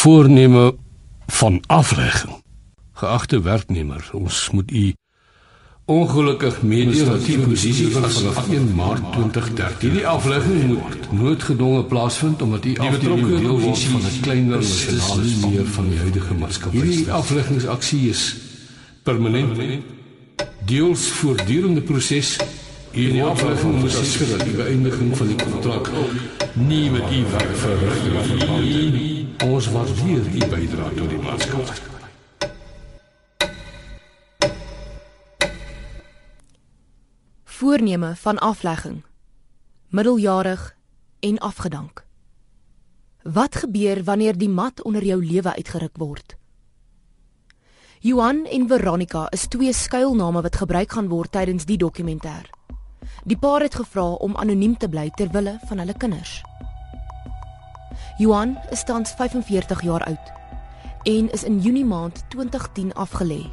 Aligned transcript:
voorneme 0.00 0.74
van 1.26 1.62
aflegging. 1.66 2.42
Geagte 2.92 3.40
werknemer, 3.40 4.10
ons 4.12 4.50
moet 4.50 4.70
u 4.70 4.92
ongelukkig 5.84 6.62
mededeel 6.62 7.04
dat 7.04 7.24
die 7.24 7.38
posisie 7.38 7.88
van 7.90 8.10
vanaf 8.10 8.48
1 8.48 8.74
Maart 8.74 9.12
2013 9.12 9.92
die 9.92 10.06
aflegging 10.06 10.62
moet 10.66 11.10
noodgedwonge 11.10 11.82
plaasvind 11.84 12.42
omdat 12.42 12.64
u 12.64 12.72
betrokke 12.72 13.40
deel 13.42 13.58
word 13.60 13.82
van 13.94 14.00
'n 14.00 14.20
kleiner 14.20 14.56
nasionale 14.56 15.50
meer 15.50 15.66
van 15.66 15.88
die 15.88 15.98
huidige 15.98 16.34
maatskappy. 16.34 16.76
Hierdie 16.76 17.12
afleggingsaksie 17.12 18.08
is 18.08 18.36
permanent 19.02 19.60
deels 20.64 21.08
voortdurende 21.08 21.80
proses 21.80 22.38
En 22.90 23.12
die 23.12 23.22
aflegging 23.24 23.74
moet 23.80 23.92
seker 23.92 24.32
dat 24.36 24.40
die 24.44 24.54
beëindiging 24.58 25.16
van 25.16 25.28
die 25.30 25.36
kontrak 25.38 25.90
nie 26.58 26.90
met 26.90 27.12
u 27.14 27.20
werk 27.30 27.52
verrig 27.62 28.00
nie. 28.90 29.19
Ons 29.40 29.70
waardeer 29.72 30.26
u 30.34 30.38
bydrae 30.52 30.94
tot 30.94 31.08
die 31.08 31.18
maatskappy. 31.18 31.76
Voorneme 37.44 38.10
van 38.16 38.38
aflegging. 38.38 38.98
Middeljarig 39.88 40.76
en 41.20 41.38
afgedank. 41.38 42.04
Wat 43.22 43.56
gebeur 43.56 44.04
wanneer 44.04 44.36
die 44.38 44.48
mat 44.48 44.82
onder 44.82 45.04
jou 45.04 45.24
lewe 45.24 45.54
uitgeruk 45.54 45.96
word? 45.96 46.36
Johan 48.00 48.44
en 48.44 48.68
Veronica 48.68 49.26
is 49.30 49.48
twee 49.48 49.72
skuilname 49.72 50.42
wat 50.42 50.56
gebruik 50.56 50.92
gaan 50.92 51.08
word 51.08 51.32
tydens 51.32 51.64
die 51.64 51.80
dokumentêr. 51.80 52.44
Die 53.24 53.38
paar 53.38 53.64
het 53.64 53.74
gevra 53.74 54.10
om 54.20 54.36
anoniem 54.36 54.76
te 54.76 54.88
bly 54.88 55.08
ter 55.16 55.32
wille 55.32 55.58
van 55.64 55.78
hulle 55.78 55.96
kinders. 55.96 56.42
Johan 58.20 58.58
is 58.68 58.82
tans 58.84 59.14
45 59.16 59.80
jaar 59.82 60.02
oud 60.04 60.26
en 61.02 61.30
is 61.32 61.44
in 61.44 61.60
Junie 61.64 61.84
maand 61.84 62.18
2010 62.28 62.92
afgelê 62.92 63.46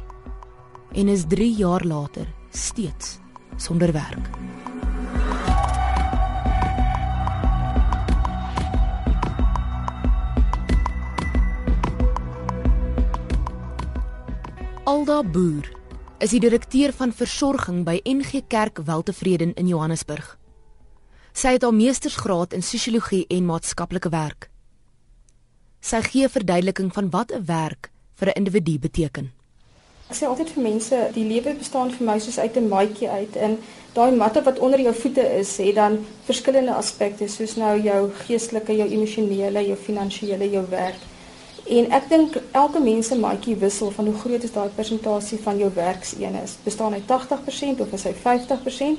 en 0.92 1.08
is 1.08 1.22
3 1.26 1.54
jaar 1.56 1.84
later 1.84 2.26
steeds 2.50 3.18
sonder 3.56 3.92
werk. 3.92 4.28
Alda 14.84 15.22
Boer 15.22 15.72
is 16.18 16.36
die 16.36 16.40
direkteur 16.44 16.92
van 16.92 17.12
versorging 17.12 17.86
by 17.88 18.02
NG 18.04 18.44
Kerk 18.52 18.84
Weltevreden 18.84 19.54
in 19.54 19.72
Johannesburg. 19.72 20.36
Sy 21.32 21.56
het 21.56 21.64
haar 21.64 21.74
meestersgraad 21.74 22.52
in 22.52 22.62
sosiologie 22.62 23.24
en 23.32 23.48
maatskaplike 23.48 24.12
werk. 24.12 24.50
Sy 25.80 26.00
gee 26.02 26.28
verduideliking 26.28 26.90
van 26.92 27.10
wat 27.10 27.30
'n 27.32 27.44
werk 27.46 27.90
vir 28.14 28.28
'n 28.28 28.38
individu 28.40 28.78
beteken. 28.78 29.30
Ek 30.10 30.16
sê 30.16 30.26
altyd 30.26 30.50
vir 30.50 30.62
mense, 30.62 31.10
die 31.14 31.24
lewe 31.24 31.54
bestaan 31.54 31.90
vir 31.90 32.06
my 32.06 32.18
soos 32.18 32.38
uit 32.38 32.56
'n 32.56 32.68
maatjie 32.68 33.08
uit 33.08 33.36
en 33.36 33.58
daai 33.92 34.16
matte 34.16 34.42
wat 34.42 34.58
onder 34.58 34.80
jou 34.80 34.94
voete 34.94 35.38
is, 35.38 35.56
het 35.56 35.74
dan 35.74 35.98
verskillende 36.24 36.74
aspekte 36.74 37.28
soos 37.28 37.56
nou 37.56 37.80
jou 37.82 38.10
geestelike, 38.26 38.76
jou 38.76 38.88
emosionele, 38.88 39.66
jou 39.66 39.76
finansiële, 39.76 40.50
jou 40.50 40.64
werk. 40.70 41.00
En 41.66 41.90
ek 41.90 42.08
dink 42.08 42.36
elke 42.52 42.80
mens 42.80 43.06
se 43.06 43.16
maatjie 43.16 43.56
wissel 43.56 43.90
van 43.90 44.06
hoe 44.06 44.14
groot 44.14 44.42
is 44.42 44.52
daai 44.52 44.68
persentasie 44.68 45.38
van 45.38 45.58
jou 45.58 45.70
werksene 45.74 46.42
is. 46.42 46.56
Bestaan 46.64 46.92
hy 46.92 47.02
80% 47.06 47.80
of 47.80 47.92
is 47.92 48.04
hy 48.04 48.12
50%? 48.12 48.98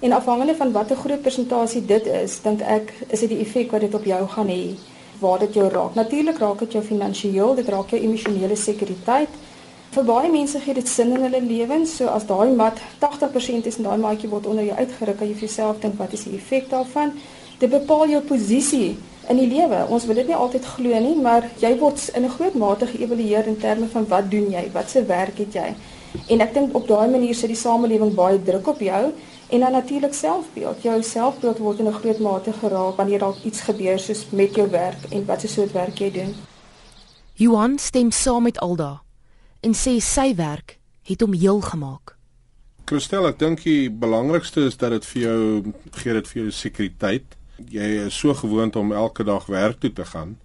En 0.00 0.12
afhangende 0.12 0.54
van 0.54 0.72
watter 0.72 0.96
groot 0.96 1.22
persentasie 1.22 1.86
dit 1.86 2.06
is, 2.06 2.40
dink 2.42 2.60
ek 2.60 2.92
is 3.08 3.20
dit 3.20 3.28
die 3.28 3.40
effek 3.40 3.70
wat 3.70 3.80
dit 3.80 3.94
op 3.94 4.04
jou 4.04 4.28
gaan 4.28 4.48
hê 4.48 4.76
waar 5.20 5.38
dit 5.38 5.54
jou 5.54 5.68
raak. 5.68 5.94
Natuurlik 5.94 6.38
raak 6.38 6.58
dit 6.58 6.72
jou 6.72 6.82
finansiëel, 6.84 7.54
dit 7.54 7.68
raak 7.68 7.90
jou 7.90 8.00
emosionele 8.00 8.56
sekuriteit. 8.56 9.28
Vir 9.94 10.04
baie 10.04 10.30
mense 10.30 10.60
gee 10.60 10.74
dit 10.76 10.88
sin 10.88 11.14
in 11.16 11.24
hulle 11.26 11.40
lewens. 11.42 11.96
So 11.96 12.08
as 12.12 12.26
daai 12.28 12.54
mat 12.56 12.80
80% 13.00 13.66
is 13.70 13.78
en 13.80 13.88
daai 13.88 13.98
maatjie 13.98 14.30
word 14.30 14.46
onder 14.46 14.64
jou 14.64 14.76
uitgeruk, 14.76 15.18
kan 15.18 15.28
jy 15.28 15.34
vir 15.34 15.46
jouself 15.48 15.80
dink 15.80 15.98
wat 15.98 16.12
is 16.12 16.26
die 16.28 16.36
effek 16.36 16.68
daarvan? 16.70 17.14
Dit 17.58 17.70
bepaal 17.70 18.12
jou 18.12 18.20
posisie 18.22 18.96
in 19.28 19.40
die 19.40 19.48
lewe. 19.48 19.84
Ons 19.88 20.06
wil 20.06 20.20
dit 20.20 20.28
nie 20.28 20.36
altyd 20.36 20.66
glo 20.74 21.00
nie, 21.04 21.14
maar 21.16 21.48
jy 21.60 21.72
word 21.80 22.10
in 22.14 22.24
'n 22.24 22.34
groot 22.36 22.54
mate 22.54 22.86
geëvalueer 22.86 23.46
in 23.46 23.56
terme 23.56 23.86
van 23.86 24.06
wat 24.08 24.30
doen 24.30 24.50
jy? 24.50 24.70
Wat 24.72 24.90
se 24.90 25.04
werk 25.04 25.38
het 25.38 25.54
jy? 25.54 25.74
En 26.28 26.40
ek 26.40 26.54
dink 26.54 26.74
op 26.76 26.88
daai 26.88 27.08
manier 27.08 27.34
sit 27.34 27.48
die 27.48 27.56
samelewing 27.56 28.14
baie 28.14 28.42
druk 28.42 28.68
op 28.68 28.80
jou 28.80 29.12
en 29.48 29.60
dan 29.60 29.72
natuurlik 29.72 30.14
selfbeeld. 30.14 30.82
Jou 30.82 31.02
selfbeeld 31.02 31.58
word 31.58 31.78
in 31.78 31.86
'n 31.88 31.92
groot 31.92 32.18
mate 32.18 32.52
geraak 32.52 32.96
wanneer 32.96 33.18
daar 33.18 33.34
iets 33.44 33.60
gebeur 33.60 33.98
soos 33.98 34.26
met 34.30 34.54
jou 34.54 34.70
werk 34.70 35.02
en 35.10 35.24
wat 35.26 35.40
se 35.40 35.48
soort 35.48 35.72
werk 35.72 35.98
jy 35.98 36.10
doen. 36.10 36.34
Johan 37.32 37.78
stem 37.78 38.10
saam 38.10 38.42
met 38.42 38.58
Alda 38.58 39.02
en 39.60 39.74
sê 39.74 39.98
sy 40.00 40.34
werk 40.34 40.78
het 41.02 41.20
hom 41.20 41.32
heel 41.32 41.60
gemaak. 41.60 42.16
Christel, 42.84 43.26
ek 43.26 43.38
dink 43.38 43.62
die 43.62 43.90
belangrikste 43.90 44.60
is 44.60 44.76
dat 44.76 44.90
dit 44.90 45.06
vir 45.06 45.22
jou 45.22 45.62
gee 45.90 46.12
dit 46.12 46.28
vir 46.28 46.42
jou 46.42 46.50
sekuriteit 46.50 47.38
jy 47.66 47.88
is 48.06 48.18
so 48.18 48.34
gewoond 48.34 48.76
om 48.76 48.92
elke 48.92 49.24
dag 49.24 49.46
werk 49.46 49.80
toe 49.80 49.92
te 49.92 50.04
gaan. 50.04 50.36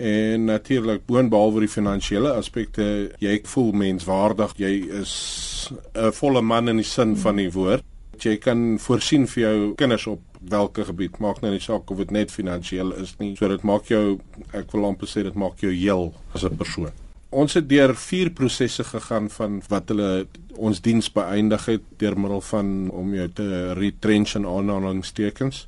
En 0.00 0.44
natuurlik 0.44 1.04
boonbehalwe 1.06 1.66
die 1.66 1.70
finansiële 1.70 2.32
aspekte, 2.32 2.84
jy 3.20 3.40
voel 3.52 3.72
menswaardig, 3.76 4.54
jy 4.56 4.72
is 5.00 5.72
'n 5.94 6.12
volle 6.12 6.42
man 6.42 6.68
in 6.68 6.76
die 6.76 6.84
sin 6.84 7.16
van 7.16 7.36
die 7.36 7.52
woord. 7.52 7.84
Jy 8.24 8.36
kan 8.42 8.78
voorsien 8.78 9.26
vir 9.26 9.42
jou 9.42 9.74
kinders 9.80 10.06
op 10.10 10.20
watter 10.40 10.84
gebied, 10.88 11.18
maak 11.20 11.40
nou 11.42 11.52
nie 11.52 11.62
saak 11.62 11.90
of 11.90 12.00
dit 12.02 12.10
net 12.10 12.32
finansiëel 12.32 12.92
is 13.02 13.14
nie. 13.20 13.34
So 13.36 13.48
dit 13.48 13.62
maak 13.66 13.90
jou 13.90 14.20
ek 14.56 14.72
wil 14.72 14.88
amper 14.88 15.08
sê 15.08 15.24
dit 15.26 15.36
maak 15.38 15.60
jou 15.60 15.72
heel 15.72 16.12
as 16.34 16.44
'n 16.44 16.56
persoon. 16.56 16.92
Ons 17.30 17.54
het 17.54 17.68
deur 17.68 17.94
vier 17.94 18.30
prosesse 18.30 18.84
gegaan 18.84 19.30
van 19.30 19.62
wat 19.68 19.88
hulle 19.88 20.26
ons 20.56 20.80
diens 20.80 21.12
beëindig 21.12 21.66
het 21.66 21.82
deur 21.98 22.18
middel 22.18 22.40
van 22.40 22.90
om 22.90 23.14
jou 23.14 23.28
te 23.28 23.74
retrench 23.74 24.34
en 24.34 24.46
aanhalingstekens 24.46 25.66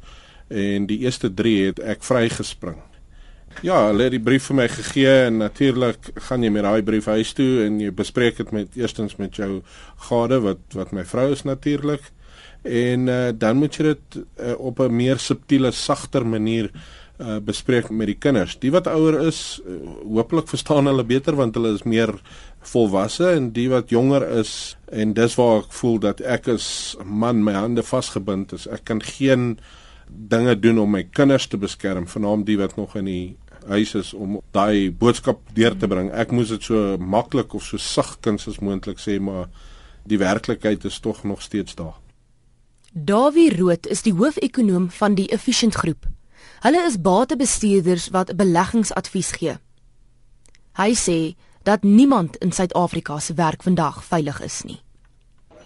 en 0.48 0.86
die 0.86 0.98
eerste 0.98 1.34
3 1.34 1.66
het 1.66 1.78
ek 1.80 2.02
vrygespring. 2.02 2.76
Ja, 3.60 3.86
hulle 3.86 4.02
het 4.08 4.14
die 4.14 4.22
brief 4.22 4.48
vir 4.48 4.56
my 4.56 4.68
gegee 4.68 5.12
en 5.26 5.36
natuurlik 5.42 6.08
gaan 6.28 6.42
jy 6.42 6.50
met 6.50 6.64
daai 6.64 6.82
brief 6.82 7.04
huis 7.04 7.32
toe 7.36 7.66
en 7.66 7.78
jy 7.80 7.92
bespreek 7.94 8.36
dit 8.40 8.50
met 8.50 8.76
eerstens 8.80 9.18
met 9.20 9.36
jou 9.36 9.62
gade 10.08 10.40
wat 10.40 10.76
wat 10.78 10.92
my 10.92 11.04
vrou 11.04 11.30
is 11.32 11.44
natuurlik 11.44 12.08
en 12.62 13.06
uh, 13.08 13.28
dan 13.34 13.56
moet 13.56 13.74
jy 13.76 13.92
dit 13.92 14.18
uh, 14.18 14.54
op 14.58 14.80
'n 14.80 14.96
meer 14.96 15.18
subtiele, 15.18 15.70
sagter 15.70 16.26
manier 16.26 16.70
uh, 17.18 17.38
bespreek 17.38 17.90
met 17.90 18.06
die 18.06 18.18
kinders. 18.18 18.56
Die 18.58 18.70
wat 18.70 18.86
ouer 18.86 19.20
is, 19.26 19.60
uh, 19.66 19.76
hopelik 20.16 20.48
verstaan 20.48 20.86
hulle 20.86 21.04
beter 21.04 21.36
want 21.38 21.54
hulle 21.54 21.74
is 21.74 21.82
meer 21.82 22.14
volwasse 22.72 23.32
en 23.34 23.50
die 23.52 23.68
wat 23.70 23.90
jonger 23.90 24.26
is 24.38 24.76
en 24.92 25.14
dis 25.14 25.34
waar 25.34 25.62
ek 25.62 25.72
voel 25.72 25.98
dat 25.98 26.20
ek 26.20 26.48
as 26.48 26.96
man 27.04 27.42
my 27.44 27.52
hande 27.52 27.82
vasgebind 27.82 28.52
is. 28.52 28.66
Ek 28.66 28.84
kan 28.84 29.02
geen 29.02 29.58
dinge 30.08 30.56
doen 30.58 30.78
om 30.78 30.90
my 30.90 31.02
kinders 31.02 31.46
te 31.46 31.56
beskerm, 31.56 32.06
veral 32.06 32.44
die 32.44 32.58
wat 32.60 32.76
nog 32.76 32.96
in 32.96 33.08
die 33.08 33.36
huis 33.70 33.94
is 33.94 34.12
om 34.14 34.40
daai 34.54 34.90
boodskap 34.90 35.40
deur 35.54 35.76
te 35.78 35.88
bring. 35.88 36.10
Ek 36.10 36.32
moes 36.34 36.50
dit 36.50 36.62
so 36.62 36.96
maklik 36.98 37.54
of 37.54 37.64
so 37.64 37.78
sagkens 37.78 38.48
as 38.50 38.60
moontlik 38.60 39.00
sê, 39.00 39.18
maar 39.22 39.48
die 40.08 40.18
werklikheid 40.18 40.84
is 40.84 40.98
tog 41.00 41.22
nog 41.24 41.42
steeds 41.42 41.78
daar. 41.78 42.01
Dawie 42.94 43.56
Rood 43.56 43.86
is 43.86 44.02
die 44.04 44.12
hoofekonoom 44.12 44.90
van 44.90 45.14
die 45.16 45.30
Efficient 45.32 45.74
Groep. 45.80 46.04
Hulle 46.60 46.82
is 46.84 46.98
batebestuurders 47.00 48.10
wat 48.12 48.34
beleggingsadvies 48.36 49.30
gee. 49.40 49.54
Hy 50.76 50.92
sê 50.92 51.16
dat 51.64 51.88
niemand 51.88 52.36
in 52.44 52.52
Suid-Afrika 52.52 53.16
se 53.18 53.32
werk 53.34 53.64
vandag 53.64 54.02
veilig 54.04 54.42
is 54.44 54.60
nie. 54.68 54.76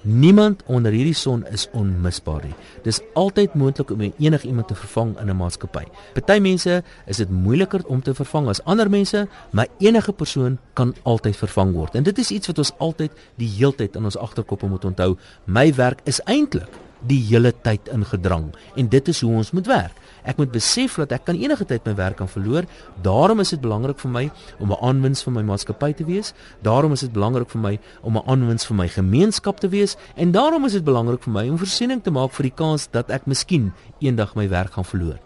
Niemand 0.06 0.62
onder 0.70 0.94
hierdie 0.94 1.18
son 1.18 1.42
is 1.50 1.66
onmisbaar 1.74 2.44
nie. 2.44 2.54
Dis 2.86 3.02
altyd 3.18 3.58
moontlik 3.58 3.90
om 3.90 4.06
enigiemand 4.06 4.68
te 4.68 4.78
vervang 4.78 5.18
in 5.18 5.30
'n 5.30 5.36
maatskappy. 5.36 5.84
Party 6.14 6.38
mense 6.38 6.82
is 7.06 7.16
dit 7.16 7.30
moeiliker 7.30 7.86
om 7.86 8.02
te 8.02 8.14
vervang 8.14 8.48
as 8.48 8.62
ander 8.62 8.90
mense, 8.90 9.28
maar 9.50 9.66
enige 9.78 10.12
persoon 10.12 10.58
kan 10.72 10.94
altyd 11.02 11.36
vervang 11.36 11.72
word. 11.72 11.94
En 11.94 12.02
dit 12.02 12.18
is 12.18 12.30
iets 12.30 12.46
wat 12.46 12.58
ons 12.58 12.72
altyd 12.78 13.10
die 13.34 13.48
heeltyd 13.48 13.96
in 13.96 14.04
ons 14.04 14.16
agterkoppe 14.16 14.66
moet 14.66 14.84
onthou. 14.84 15.16
My 15.44 15.74
werk 15.74 16.00
is 16.04 16.20
eintlik 16.20 16.85
die 17.06 17.20
hele 17.28 17.52
tyd 17.52 17.88
ingedrang 17.92 18.50
en 18.76 18.88
dit 18.88 19.08
is 19.08 19.20
hoe 19.20 19.32
ons 19.40 19.52
moet 19.56 19.66
werk. 19.66 20.02
Ek 20.26 20.40
moet 20.40 20.50
besef 20.50 20.96
dat 20.98 21.12
ek 21.14 21.26
kan 21.28 21.38
enige 21.38 21.64
tyd 21.64 21.84
my 21.86 21.94
werk 21.94 22.18
kan 22.18 22.28
verloor. 22.28 22.66
Daarom 23.02 23.40
is 23.44 23.52
dit 23.54 23.62
belangrik 23.62 23.98
vir 24.02 24.10
my 24.10 24.24
om 24.58 24.72
'n 24.72 24.80
aanwins 24.82 25.22
vir 25.22 25.32
my 25.32 25.42
maatskappy 25.42 25.92
te 25.92 26.04
wees. 26.04 26.34
Daarom 26.62 26.92
is 26.92 27.00
dit 27.00 27.12
belangrik 27.12 27.50
vir 27.50 27.60
my 27.60 27.78
om 28.02 28.16
'n 28.16 28.26
aanwins 28.26 28.66
vir 28.66 28.76
my 28.76 28.88
gemeenskap 28.88 29.60
te 29.60 29.68
wees 29.68 29.96
en 30.16 30.32
daarom 30.32 30.64
is 30.64 30.72
dit 30.72 30.84
belangrik 30.84 31.22
vir 31.22 31.32
my 31.32 31.48
om 31.48 31.58
voorsiening 31.58 32.02
te 32.02 32.10
maak 32.10 32.32
vir 32.32 32.42
die 32.42 32.56
kans 32.56 32.88
dat 32.90 33.10
ek 33.10 33.26
miskien 33.26 33.72
eendag 34.00 34.34
my 34.34 34.48
werk 34.48 34.72
gaan 34.72 34.84
verloor. 34.84 35.25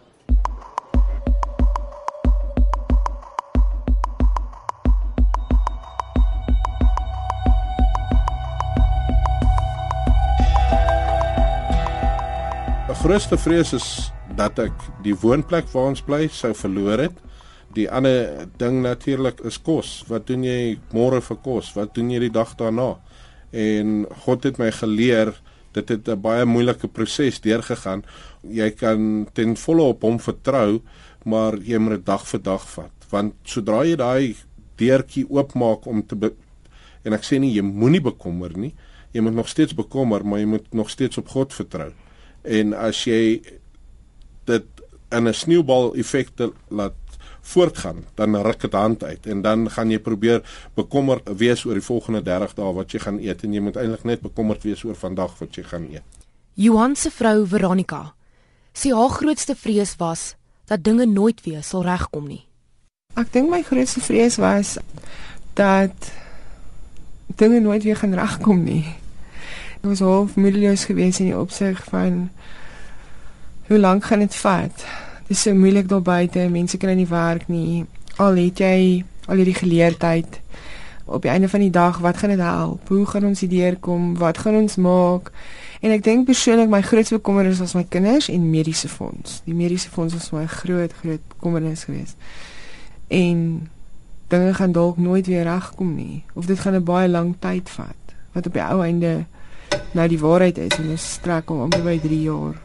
Grootste 13.10 13.34
vrees 13.42 13.72
is 13.74 13.86
dat 14.38 14.60
ek 14.62 14.84
die 15.02 15.16
woonplek 15.18 15.66
waar 15.72 15.88
ons 15.90 16.02
bly 16.06 16.28
sou 16.30 16.52
verloor 16.54 17.00
het. 17.02 17.16
Die 17.74 17.88
ander 17.90 18.44
ding 18.60 18.84
natuurlik 18.84 19.40
is 19.50 19.56
kos. 19.66 20.04
Wat 20.06 20.28
doen 20.28 20.44
jy 20.46 20.76
môre 20.94 21.18
vir 21.18 21.40
kos? 21.42 21.72
Wat 21.74 21.90
doen 21.96 22.12
jy 22.14 22.20
die 22.22 22.30
dag 22.36 22.52
daarna? 22.60 23.00
En 23.50 24.04
God 24.22 24.46
het 24.46 24.60
my 24.62 24.68
geleer 24.76 25.32
dit 25.74 25.90
het 25.90 26.08
'n 26.08 26.22
baie 26.22 26.44
moeilike 26.46 26.86
proses 26.86 27.40
deurgegaan. 27.40 28.04
Jy 28.46 28.70
kan 28.78 29.26
ten 29.34 29.56
volle 29.56 29.82
op 29.82 30.02
hom 30.02 30.20
vertrou, 30.20 30.80
maar 31.24 31.58
jy 31.58 31.78
moet 31.78 31.98
dit 31.98 32.06
dag 32.06 32.22
vir 32.28 32.42
dag 32.42 32.68
vat. 32.70 32.94
Want 33.10 33.34
sodra 33.42 33.82
jy 33.84 33.96
daai 33.96 34.36
deurtjie 34.76 35.26
oopmaak 35.28 35.86
om 35.86 36.06
te 36.06 36.14
en 37.02 37.12
ek 37.12 37.24
sê 37.24 37.40
nie 37.40 37.54
jy 37.54 37.62
moenie 37.62 38.00
bekommer 38.00 38.56
nie. 38.56 38.74
Jy 39.12 39.20
moet 39.20 39.34
nog 39.34 39.48
steeds 39.48 39.74
bekommer, 39.74 40.24
maar 40.24 40.38
jy 40.38 40.46
moet 40.46 40.72
nog 40.72 40.90
steeds 40.90 41.18
op 41.18 41.28
God 41.28 41.52
vertrou. 41.52 41.92
En 42.42 42.72
as 42.72 43.04
jy 43.04 43.42
dit 44.44 44.66
in 45.10 45.28
'n 45.28 45.34
sneeubal 45.34 45.94
effek 45.94 46.28
laat 46.68 46.94
voortgaan, 47.40 48.04
dan 48.14 48.36
ruk 48.36 48.60
dit 48.60 48.72
hand 48.72 49.04
uit 49.04 49.26
en 49.26 49.42
dan 49.42 49.70
gaan 49.70 49.90
jy 49.90 49.98
probeer 49.98 50.42
bekommerd 50.74 51.28
wees 51.36 51.64
oor 51.64 51.74
die 51.74 51.82
volgende 51.82 52.22
30 52.22 52.54
dae 52.54 52.72
wat 52.72 52.92
jy 52.92 52.98
gaan 52.98 53.18
eet 53.18 53.42
en 53.42 53.52
jy 53.52 53.60
moet 53.60 53.76
eintlik 53.76 54.04
net 54.04 54.20
bekommerd 54.20 54.62
wees 54.62 54.84
oor 54.84 54.94
vandag 54.94 55.38
wat 55.38 55.54
jy 55.54 55.62
gaan 55.62 55.88
eet. 55.90 56.06
Johan 56.54 56.96
se 56.96 57.10
vrou 57.10 57.46
Veronica 57.46 58.14
sê 58.72 58.92
haar 58.94 59.10
grootste 59.10 59.56
vrees 59.56 59.96
was 59.96 60.34
dat 60.66 60.84
dinge 60.84 61.06
nooit 61.06 61.40
weer 61.44 61.62
sal 61.62 61.82
regkom 61.82 62.28
nie. 62.28 62.44
Ek 63.18 63.32
dink 63.32 63.50
my 63.50 63.62
grootste 63.62 64.00
vrees 64.00 64.36
was 64.36 64.78
dat 65.58 66.12
dinge 67.36 67.60
nooit 67.60 67.82
weer 67.82 67.96
gaan 67.96 68.14
regkom 68.14 68.64
nie. 68.64 68.84
Ek 69.80 69.86
was 69.88 70.02
half 70.04 70.34
moedeloos 70.36 70.82
geweest 70.84 71.22
in 71.22 71.30
die 71.30 71.38
opsig 71.38 71.78
van 71.88 72.26
hoe 73.66 73.78
lank 73.78 74.04
gaan 74.04 74.20
dit 74.20 74.34
vat? 74.36 74.82
Dit 75.24 75.30
is 75.32 75.42
so 75.46 75.54
moeilik 75.56 75.88
daar 75.88 76.02
buite, 76.04 76.42
mense 76.52 76.76
kry 76.76 76.92
nie 76.98 77.06
werk 77.08 77.46
nie. 77.48 77.86
Al 78.20 78.36
het 78.36 78.60
jy 78.60 79.06
al 79.24 79.40
hierdie 79.40 79.56
geleerdheid 79.56 80.36
op 81.08 81.24
die 81.24 81.32
einde 81.32 81.48
van 81.48 81.64
die 81.64 81.72
dag, 81.72 82.02
wat 82.04 82.20
gaan 82.20 82.34
dit 82.34 82.44
help? 82.44 82.92
Hoe 82.92 83.06
gaan 83.06 83.30
ons 83.30 83.40
hierdeur 83.40 83.80
kom? 83.80 84.12
Wat 84.20 84.42
gaan 84.44 84.60
ons 84.60 84.76
maak? 84.76 85.32
En 85.80 85.96
ek 85.96 86.04
dink 86.04 86.28
persoonlik 86.28 86.68
my 86.68 86.82
grootste 86.84 87.16
bekommernis 87.16 87.64
was 87.64 87.72
my 87.72 87.86
kinders 87.88 88.28
en 88.28 88.50
mediese 88.52 88.92
fonds. 88.92 89.40
Die 89.48 89.56
mediese 89.56 89.88
fonds 89.88 90.12
was 90.12 90.28
my 90.36 90.44
groot 90.60 90.92
groot 91.00 91.24
bekommernis 91.38 91.88
geweest. 91.88 92.20
En 93.08 93.70
dinge 94.28 94.54
gaan 94.60 94.76
dalk 94.76 95.00
nooit 95.00 95.24
weer 95.26 95.48
regkom 95.48 95.96
nie 95.96 96.22
of 96.36 96.52
dit 96.52 96.60
gaan 96.60 96.76
'n 96.76 96.84
baie 96.84 97.08
lang 97.08 97.34
tyd 97.38 97.70
vat 97.80 98.16
wat 98.32 98.46
op 98.46 98.52
die 98.52 98.62
ou 98.62 98.84
einde 98.84 99.24
nou 99.92 100.08
die 100.08 100.18
waarheid 100.18 100.58
is 100.58 100.76
en 100.78 100.88
dit 100.88 101.00
strek 101.00 101.50
om 101.50 101.60
amper 101.60 101.82
by 101.82 101.98
3 101.98 102.22
jaar. 102.22 102.58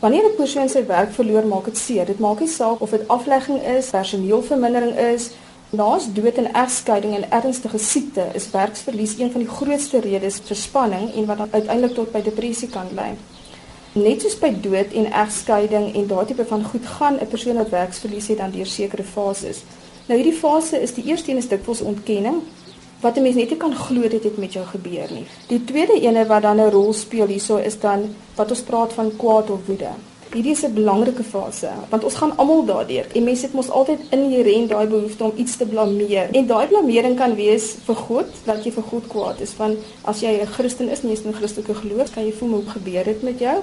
Wanneer 0.00 0.24
'n 0.24 0.36
persoon 0.36 0.68
sy 0.68 0.86
werk 0.86 1.12
verloor, 1.12 1.46
maak 1.46 1.64
dit 1.64 1.78
seer. 1.78 2.06
Dit 2.06 2.18
maak 2.18 2.40
nie 2.40 2.48
saak 2.48 2.80
of 2.80 2.90
dit 2.90 3.08
aflegging 3.08 3.62
is, 3.62 3.90
personeelvermindering 3.90 4.96
is, 4.96 5.30
naas 5.70 6.12
dood 6.12 6.36
en 6.36 6.52
egskeiding 6.52 7.14
en 7.14 7.30
ernstige 7.30 7.78
siekte, 7.78 8.26
is 8.34 8.50
werksverlies 8.50 9.18
een 9.18 9.30
van 9.30 9.40
die 9.40 9.48
grootste 9.48 10.00
redes 10.00 10.40
vir 10.46 10.56
spanning 10.56 11.14
en 11.14 11.26
wat 11.26 11.38
uiteindelik 11.50 11.94
tot 11.94 12.12
by 12.12 12.22
depressie 12.22 12.68
kan 12.68 12.86
lei. 12.94 13.14
Net 13.92 14.22
soos 14.22 14.38
by 14.38 14.52
dood 14.60 14.92
en 14.92 15.12
egskeiding 15.12 15.94
en 15.94 16.06
daardie 16.06 16.34
tipe 16.34 16.48
van 16.48 16.64
goed 16.64 16.86
gaan 16.86 17.18
'n 17.20 17.26
persoon 17.26 17.56
wat 17.56 17.68
werksverlies 17.68 18.28
het 18.28 18.38
dan 18.38 18.50
deur 18.50 18.66
sekere 18.66 19.02
fases. 19.02 19.62
Nou 20.06 20.14
hierdie 20.20 20.38
fase 20.38 20.78
is 20.78 20.92
die 20.94 21.02
eerste 21.10 21.32
een 21.32 21.40
is 21.42 21.48
dikwels 21.50 21.80
ontkenning 21.82 22.42
wat 23.02 23.16
'n 23.16 23.22
mens 23.22 23.34
net 23.34 23.50
nie 23.50 23.58
kan 23.58 23.74
glo 23.74 24.08
dit 24.08 24.24
het 24.24 24.36
met 24.38 24.52
jou 24.52 24.66
gebeur 24.66 25.08
nie. 25.10 25.26
Die 25.48 25.64
tweede 25.64 26.00
ene 26.00 26.26
wat 26.26 26.42
dan 26.42 26.60
'n 26.60 26.70
rol 26.70 26.92
speel 26.92 27.26
hierso 27.26 27.56
is 27.56 27.78
dan 27.80 28.14
wat 28.36 28.50
ons 28.50 28.62
praat 28.62 28.92
van 28.92 29.16
kwaad 29.16 29.50
of 29.50 29.66
woede. 29.66 29.90
Hierdie 30.32 30.52
is 30.52 30.62
'n 30.62 30.74
belangrike 30.74 31.22
fase 31.22 31.70
want 31.88 32.04
ons 32.04 32.14
gaan 32.14 32.36
almal 32.36 32.64
daardeur. 32.64 33.06
En 33.14 33.24
mense 33.24 33.44
het 33.46 33.52
mos 33.52 33.70
altyd 33.70 33.98
inherënt 34.10 34.68
daai 34.68 34.86
behoefte 34.86 35.24
om 35.24 35.32
iets 35.36 35.56
te 35.56 35.66
blameer. 35.66 36.28
En 36.32 36.46
daai 36.46 36.66
blamering 36.66 37.16
kan 37.16 37.34
wees 37.34 37.74
vir 37.84 37.94
God, 37.94 38.26
dat 38.44 38.64
jy 38.64 38.72
vir 38.72 38.82
God 38.82 39.06
kwaad 39.06 39.40
is 39.40 39.50
van 39.50 39.76
as 40.02 40.20
jy 40.20 40.40
'n 40.40 40.46
Christen 40.46 40.88
is 40.88 41.00
is 41.00 41.22
in 41.22 41.34
Christelike 41.34 41.74
geloof, 41.74 42.10
kan 42.10 42.24
jy 42.24 42.32
voel 42.32 42.50
hoe 42.50 42.66
gebeur 42.66 43.04
dit 43.04 43.22
met 43.22 43.38
jou? 43.38 43.58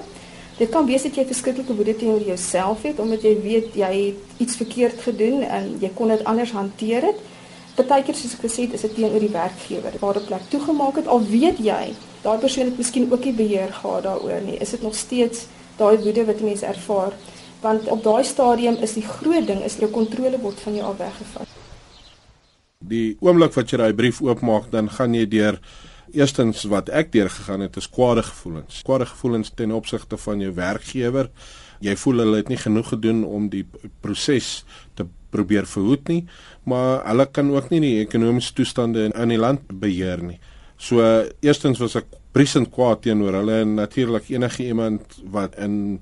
Dit 0.58 0.70
kan 0.70 0.86
wees 0.86 1.02
dat 1.02 1.16
jy 1.18 1.24
verskriklike 1.26 1.74
woede 1.74 1.96
teenoor 1.96 2.22
jouself 2.22 2.82
het 2.82 2.98
omdat 3.02 3.22
jy 3.22 3.34
weet 3.42 3.74
jy 3.74 3.92
het 3.92 4.42
iets 4.44 4.56
verkeerd 4.56 5.00
gedoen 5.02 5.42
en 5.42 5.76
jy 5.80 5.90
kon 5.94 6.08
dit 6.08 6.24
anders 6.24 6.52
hanteer 6.54 7.02
het. 7.10 7.22
Partykeer 7.74 8.14
soos 8.14 8.36
ek 8.36 8.44
gesê 8.46 8.68
het, 8.68 8.76
is 8.78 8.84
dit 8.86 8.94
teenoor 8.94 9.20
die 9.20 9.34
werkgewer 9.34 9.94
waar 10.00 10.18
'n 10.20 10.26
plek 10.26 10.44
toegemaak 10.50 10.96
het 10.96 11.08
al 11.10 11.22
weet 11.26 11.58
jy 11.58 11.94
daai 12.24 12.38
persoon 12.40 12.70
het 12.70 12.78
miskien 12.80 13.10
ook 13.12 13.24
nie 13.24 13.34
beheer 13.36 13.72
gehad 13.72 14.02
daaroor 14.02 14.40
nie. 14.44 14.56
Is 14.56 14.70
dit 14.70 14.82
nog 14.82 14.94
steeds 14.94 15.46
daai 15.76 15.98
woede 15.98 16.24
wat 16.24 16.40
mense 16.40 16.66
ervaar? 16.66 17.12
Want 17.60 17.88
op 17.88 18.02
daai 18.04 18.24
stadium 18.24 18.76
is 18.80 18.96
die 18.96 19.04
groot 19.04 19.46
ding 19.46 19.60
is 19.64 19.76
jou 19.80 19.90
kontrole 19.90 20.40
word 20.40 20.60
van 20.60 20.74
jou 20.74 20.86
af 20.88 20.96
weggevat. 20.96 21.48
Die 22.84 23.16
oomblik 23.20 23.52
wat 23.56 23.70
jy 23.70 23.80
daai 23.80 23.94
brief 23.96 24.22
oopmaak, 24.22 24.70
dan 24.72 24.88
gaan 24.90 25.14
jy 25.14 25.26
deur 25.28 25.60
Eerstens 26.14 26.62
wat 26.70 26.88
ek 26.94 27.10
deur 27.12 27.30
gegaan 27.30 27.64
het 27.64 27.76
is 27.76 27.88
kwade 27.90 28.22
gevoelens. 28.22 28.82
Kwade 28.86 29.06
gevoelens 29.06 29.50
ten 29.54 29.72
opsigte 29.74 30.16
van 30.16 30.40
jou 30.40 30.52
werkgewer. 30.54 31.30
Jy 31.82 31.96
voel 31.98 32.22
hulle 32.22 32.36
het 32.42 32.48
nie 32.52 32.58
genoeg 32.60 32.92
gedoen 32.94 33.24
om 33.26 33.48
die 33.50 33.64
proses 34.00 34.64
te 34.94 35.06
probeer 35.34 35.66
verhoed 35.66 36.08
nie, 36.08 36.22
maar 36.70 37.02
hulle 37.08 37.26
kan 37.26 37.50
ook 37.50 37.72
nie 37.72 37.80
die 37.82 37.96
ekonomiese 38.04 38.54
toestande 38.54 39.08
in, 39.08 39.14
in 39.18 39.32
die 39.34 39.40
land 39.40 39.66
beheer 39.80 40.22
nie. 40.22 40.38
So 40.78 41.02
eerstens 41.42 41.82
was 41.82 41.96
ek 41.98 42.06
present 42.34 42.70
kwaad 42.74 43.02
teenoor 43.02 43.40
hulle 43.40 43.60
en 43.64 43.74
natuurlik 43.80 44.30
enige 44.30 44.68
iemand 44.68 45.18
wat 45.34 45.58
in 45.58 45.98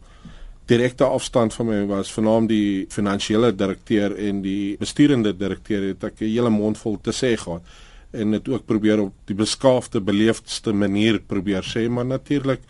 direkte 0.70 1.08
afstand 1.08 1.54
van 1.56 1.68
my 1.68 1.80
was, 1.88 2.12
vernaam 2.12 2.46
die 2.48 2.84
finansiële 2.92 3.52
direkteur 3.56 4.14
en 4.28 4.44
die 4.44 4.76
besturende 4.80 5.32
direkteur 5.36 5.88
het 5.88 6.04
ek 6.04 6.20
'n 6.20 6.28
hele 6.28 6.50
mond 6.50 6.78
vol 6.78 7.00
te 7.00 7.12
sê 7.12 7.36
gehad 7.36 7.64
en 8.12 8.36
dit 8.36 8.48
ook 8.48 8.66
probeer 8.68 9.00
op 9.06 9.14
die 9.30 9.36
beskaafde 9.36 10.00
beleefdste 10.04 10.72
manier 10.72 11.20
probeer 11.20 11.66
sê 11.66 11.88
maar 11.88 12.08
natuurlik 12.08 12.64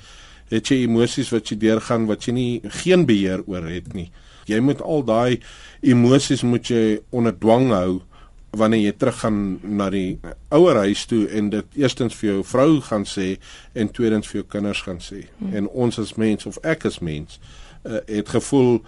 het 0.53 0.69
jy 0.71 0.83
emosies 0.85 1.33
wat 1.33 1.51
jy 1.51 1.59
deurgaan 1.63 2.07
wat 2.11 2.29
jy 2.29 2.37
nie 2.37 2.53
geen 2.83 3.07
beheer 3.09 3.43
oor 3.47 3.67
het 3.69 3.93
nie 3.97 4.11
jy 4.51 4.61
moet 4.61 4.83
al 4.83 5.05
daai 5.07 5.41
emosies 5.83 6.43
moet 6.47 6.71
jy 6.71 7.01
onder 7.11 7.35
dwang 7.39 7.71
hou 7.73 8.01
wanneer 8.59 8.91
jy 8.91 8.95
teruggaan 9.01 9.37
na 9.65 9.89
die 9.93 10.19
ouer 10.53 10.83
huis 10.85 11.07
toe 11.09 11.25
en 11.33 11.49
dit 11.55 11.79
eerstens 11.81 12.17
vir 12.21 12.29
jou 12.35 12.41
vrou 12.45 12.81
gaan 12.85 13.07
sê 13.09 13.37
en 13.73 13.89
tweedens 13.89 14.29
vir 14.29 14.43
jou 14.43 14.49
kinders 14.57 14.83
gaan 14.85 15.01
sê 15.01 15.23
hmm. 15.39 15.55
en 15.57 15.69
ons 15.87 15.99
as 16.03 16.17
mens 16.21 16.49
of 16.51 16.59
ek 16.63 16.85
as 16.91 17.01
mens 17.01 17.39
uh, 17.85 18.03
het 18.07 18.29
gevoel 18.35 18.83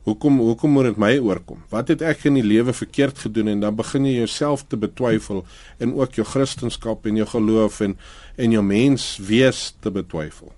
Hoekom 0.00 0.38
hoekom 0.38 0.70
moet 0.70 0.84
dit 0.84 0.96
my 0.96 1.18
oorkom? 1.20 1.58
Wat 1.68 1.90
het 1.92 2.00
ek 2.00 2.22
in 2.24 2.38
die 2.38 2.44
lewe 2.46 2.72
verkeerd 2.72 3.18
gedoen 3.20 3.50
en 3.52 3.60
dan 3.60 3.76
begin 3.76 4.06
jy 4.08 4.14
jouself 4.22 4.62
te 4.64 4.78
betwyfel 4.80 5.42
en 5.76 5.92
ook 5.94 6.16
jou 6.16 6.24
kristendom 6.24 6.96
en 7.04 7.20
jou 7.20 7.26
geloof 7.28 7.80
en 7.84 7.98
en 8.36 8.50
jou 8.56 8.64
mens 8.64 9.18
wees 9.20 9.74
te 9.80 9.90
betwyfel. 9.90 10.52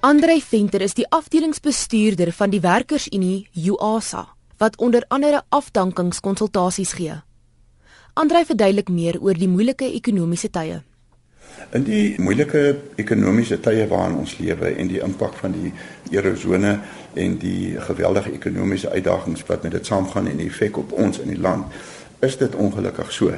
Andrei 0.00 0.40
Venter 0.40 0.80
is 0.80 0.96
die 0.96 1.04
afdelingsbestuurder 1.12 2.32
van 2.32 2.50
die 2.50 2.60
Werkersunie 2.60 3.48
UASA 3.52 4.28
wat 4.56 4.76
onder 4.76 5.04
andere 5.08 5.42
afdankingskonsultasies 5.48 6.92
gee. 6.92 7.20
Andrei 8.20 8.44
verduidelik 8.44 8.90
meer 8.92 9.16
oor 9.24 9.38
die 9.38 9.48
moeilike 9.48 9.86
ekonomiese 9.96 10.50
tye. 10.52 10.82
In 11.72 11.86
die 11.86 12.18
moeilike 12.20 12.60
ekonomiese 13.00 13.56
tye 13.64 13.86
waarin 13.88 14.18
ons 14.20 14.34
lewe 14.36 14.74
en 14.74 14.90
die 14.90 15.00
impak 15.00 15.38
van 15.38 15.54
die 15.54 15.70
erosone 16.12 16.74
en 17.16 17.38
die 17.40 17.80
geweldige 17.86 18.34
ekonomiese 18.36 18.90
uitdagings 18.92 19.46
wat 19.48 19.64
met 19.64 19.78
dit 19.78 19.88
saamgaan 19.88 20.28
en 20.28 20.42
die 20.42 20.50
effek 20.52 20.82
op 20.82 20.92
ons 20.92 21.22
in 21.24 21.32
die 21.32 21.40
land, 21.40 21.72
is 22.20 22.36
dit 22.36 22.60
ongelukkig 22.60 23.12
so 23.16 23.32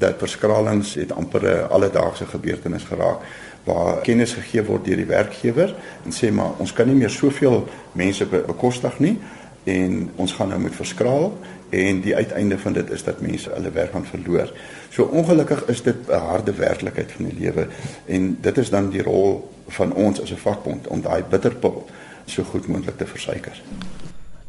dat 0.00 0.16
verskralings 0.24 0.94
het 1.02 1.12
amper 1.12 1.44
'n 1.44 1.68
alledaagse 1.68 2.26
gebeurtenis 2.26 2.88
geraak 2.88 3.20
waar 3.64 4.00
kennis 4.00 4.32
gegee 4.32 4.64
word 4.64 4.84
deur 4.84 4.96
die 4.96 5.12
werkgewer 5.12 5.74
en 6.04 6.12
sê 6.12 6.32
maar 6.32 6.56
ons 6.58 6.72
kan 6.72 6.86
nie 6.86 6.96
meer 6.96 7.10
soveel 7.10 7.68
mense 7.92 8.26
bekostig 8.26 8.98
nie 8.98 9.18
en 9.64 10.10
ons 10.16 10.32
gaan 10.32 10.48
nou 10.48 10.60
moet 10.60 10.74
verskraal 10.74 11.32
en 11.72 12.00
die 12.04 12.14
uiteinde 12.16 12.58
van 12.58 12.72
dit 12.72 12.90
is 12.90 13.04
dat 13.04 13.20
mense 13.20 13.50
hulle 13.50 13.70
werk 13.72 13.92
gaan 13.92 14.04
verloor. 14.04 14.52
So 14.92 15.04
ongelukkig 15.04 15.64
is 15.72 15.82
dit 15.82 15.96
'n 16.08 16.20
harde 16.28 16.52
werklikheid 16.52 17.12
van 17.12 17.24
die 17.24 17.38
lewe 17.38 17.68
en 18.06 18.38
dit 18.40 18.58
is 18.58 18.70
dan 18.70 18.90
die 18.90 19.02
rol 19.02 19.50
van 19.68 19.92
ons 19.92 20.20
as 20.20 20.32
'n 20.32 20.36
vakbond 20.36 20.86
om 20.86 21.00
daai 21.00 21.24
bitterpil 21.30 21.86
so 22.26 22.42
goed 22.42 22.66
moontlik 22.66 22.96
te 22.96 23.06
versuiker. 23.06 23.62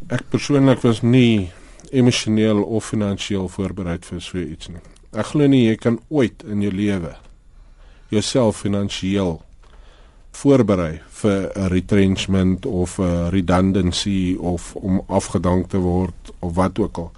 Ek 0.07 0.23
persoonlik 0.29 0.81
was 0.81 1.01
nie 1.01 1.51
emosioneel 1.91 2.63
of 2.63 2.85
finansiëel 2.85 3.47
voorberei 3.49 3.97
vir 3.99 4.21
so 4.21 4.37
iets 4.37 4.67
nie. 4.67 4.83
Ek 5.11 5.25
glo 5.25 5.47
nie 5.47 5.67
jy 5.67 5.75
kan 5.75 5.99
ooit 6.09 6.43
in 6.43 6.61
jou 6.61 6.73
lewe 6.73 7.15
jouself 8.13 8.57
finansiëel 8.57 9.41
voorberei 10.43 10.99
vir 11.21 11.51
'n 11.55 11.67
retrenchment 11.71 12.65
of 12.65 12.99
'n 12.99 13.29
redundancy 13.29 14.35
of 14.39 14.75
om 14.75 15.01
afgedank 15.07 15.69
te 15.69 15.77
word 15.77 16.31
of 16.39 16.55
wat 16.55 16.79
ook 16.79 16.97
al. 16.97 17.11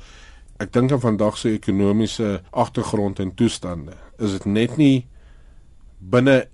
ek 0.58 0.74
dink 0.74 0.92
aan 0.92 1.00
vandag 1.00 1.38
se 1.38 1.50
ekonomiese 1.52 2.42
agtergrond 2.52 3.20
en 3.20 3.34
toestande, 3.36 3.92
is 4.20 4.32
dit 4.32 4.46
net 4.46 4.78
nie 4.78 5.06
binne 6.00 6.48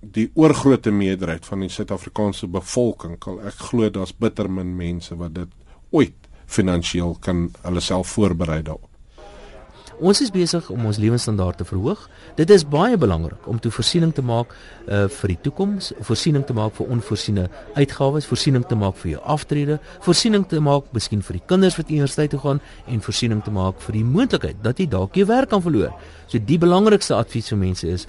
die 0.00 0.30
oorgrootste 0.34 0.90
meerderheid 0.90 1.46
van 1.46 1.60
die 1.60 1.68
Suid-Afrikaanse 1.68 2.46
bevolking, 2.46 3.18
kal 3.18 3.40
ek 3.40 3.54
glo 3.70 3.90
daar's 3.90 4.12
bitter 4.12 4.50
min 4.50 4.76
mense 4.76 5.16
wat 5.16 5.34
dit 5.34 5.48
ooit 5.90 6.28
finansiëel 6.46 7.16
kan 7.20 7.48
hulle 7.62 7.80
self 7.80 8.08
voorberei 8.16 8.62
daarop. 8.62 8.89
Ons 10.00 10.22
is 10.24 10.30
besig 10.32 10.64
om 10.72 10.86
ons 10.88 10.96
lewensstandaard 10.96 11.58
te 11.60 11.64
verhoog. 11.68 12.06
Dit 12.38 12.48
is 12.50 12.62
baie 12.64 12.96
belangrik 12.96 13.44
om 13.50 13.58
toe 13.60 13.70
voorsiening 13.74 14.14
te 14.16 14.22
maak 14.24 14.54
uh 14.88 15.02
vir 15.12 15.34
die 15.34 15.36
toekoms, 15.44 15.90
voorsiening 16.08 16.46
te 16.48 16.56
maak 16.56 16.72
vir 16.78 16.88
onvoorsiene 16.94 17.44
uitgawes, 17.76 18.28
voorsiening 18.30 18.64
te 18.64 18.78
maak 18.80 18.96
vir 19.02 19.10
jou 19.10 19.20
aftrede, 19.34 19.76
voorsiening 20.06 20.46
te 20.48 20.60
maak 20.64 20.88
miskien 20.96 21.20
vir 21.26 21.36
die 21.36 21.44
kinders 21.52 21.76
wat 21.76 21.92
universiteit 21.92 22.32
toe 22.32 22.40
gaan 22.40 22.62
en 22.88 23.04
voorsiening 23.04 23.44
te 23.44 23.52
maak 23.52 23.80
vir 23.84 23.98
die 23.98 24.06
moontlikheid 24.14 24.64
dat 24.64 24.80
jy 24.80 24.88
dalk 24.88 25.20
jou 25.20 25.28
werk 25.28 25.52
kan 25.52 25.60
verloor. 25.60 25.92
So 26.32 26.40
die 26.40 26.58
belangrikste 26.58 27.18
advies 27.20 27.52
vir 27.52 27.60
mense 27.60 27.92
is 27.98 28.08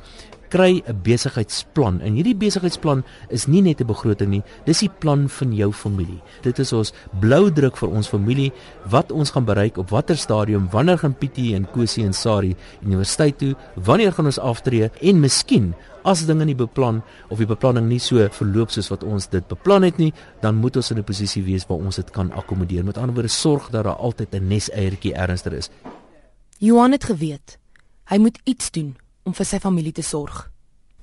kry 0.51 0.83
'n 0.85 0.99
besigheidsplan. 1.03 2.01
En 2.01 2.13
hierdie 2.13 2.35
besigheidsplan 2.35 3.03
is 3.29 3.47
nie 3.47 3.61
net 3.61 3.81
'n 3.81 3.87
begroting 3.87 4.29
nie, 4.29 4.43
dis 4.65 4.79
die 4.79 4.91
plan 4.99 5.29
van 5.29 5.53
jou 5.53 5.71
familie. 5.71 6.21
Dit 6.41 6.59
is 6.59 6.73
ons 6.73 6.93
blou 7.19 7.51
druk 7.51 7.77
vir 7.77 7.89
ons 7.89 8.07
familie 8.07 8.51
wat 8.89 9.11
ons 9.11 9.31
gaan 9.31 9.45
bereik 9.45 9.77
op 9.77 9.89
watter 9.89 10.17
stadium, 10.17 10.69
wanneer 10.71 10.97
gaan 10.97 11.17
Pietie 11.17 11.55
en 11.55 11.71
Kosie 11.71 12.05
en 12.05 12.13
Sari 12.13 12.55
universiteit 12.83 13.37
toe, 13.37 13.55
wanneer 13.75 14.11
gaan 14.11 14.25
ons 14.25 14.39
aftree 14.39 14.91
en 15.01 15.19
miskien 15.19 15.73
As 16.03 16.25
dinge 16.25 16.45
nie 16.45 16.57
beplan 16.57 17.03
of 17.29 17.37
die 17.37 17.45
beplanning 17.45 17.87
nie 17.87 17.99
so 17.99 18.25
verloop 18.33 18.71
soos 18.73 18.89
wat 18.89 19.03
ons 19.03 19.27
dit 19.29 19.45
beplan 19.47 19.83
het 19.83 19.99
nie, 20.01 20.13
dan 20.41 20.55
moet 20.57 20.75
ons 20.75 20.91
in 20.91 20.97
'n 20.97 21.03
posisie 21.03 21.43
wees 21.43 21.67
waar 21.67 21.77
ons 21.77 21.95
dit 21.95 22.11
kan 22.11 22.31
akkommodeer. 22.31 22.83
Met 22.83 22.97
ander 22.97 23.13
woorde, 23.13 23.29
sorg 23.29 23.69
dat 23.69 23.83
daar 23.83 23.95
altyd 23.95 24.33
'n 24.33 24.47
neseiertjie 24.47 25.13
ernstig 25.13 25.53
is. 25.53 25.69
Johan 26.57 26.91
het 26.91 27.03
geweet 27.03 27.57
hy 28.05 28.17
moet 28.17 28.39
iets 28.43 28.71
doen 28.71 28.95
om 29.23 29.33
vir 29.33 29.45
sy 29.45 29.59
familie 29.59 29.93
te 29.93 30.05
sorg. 30.05 30.47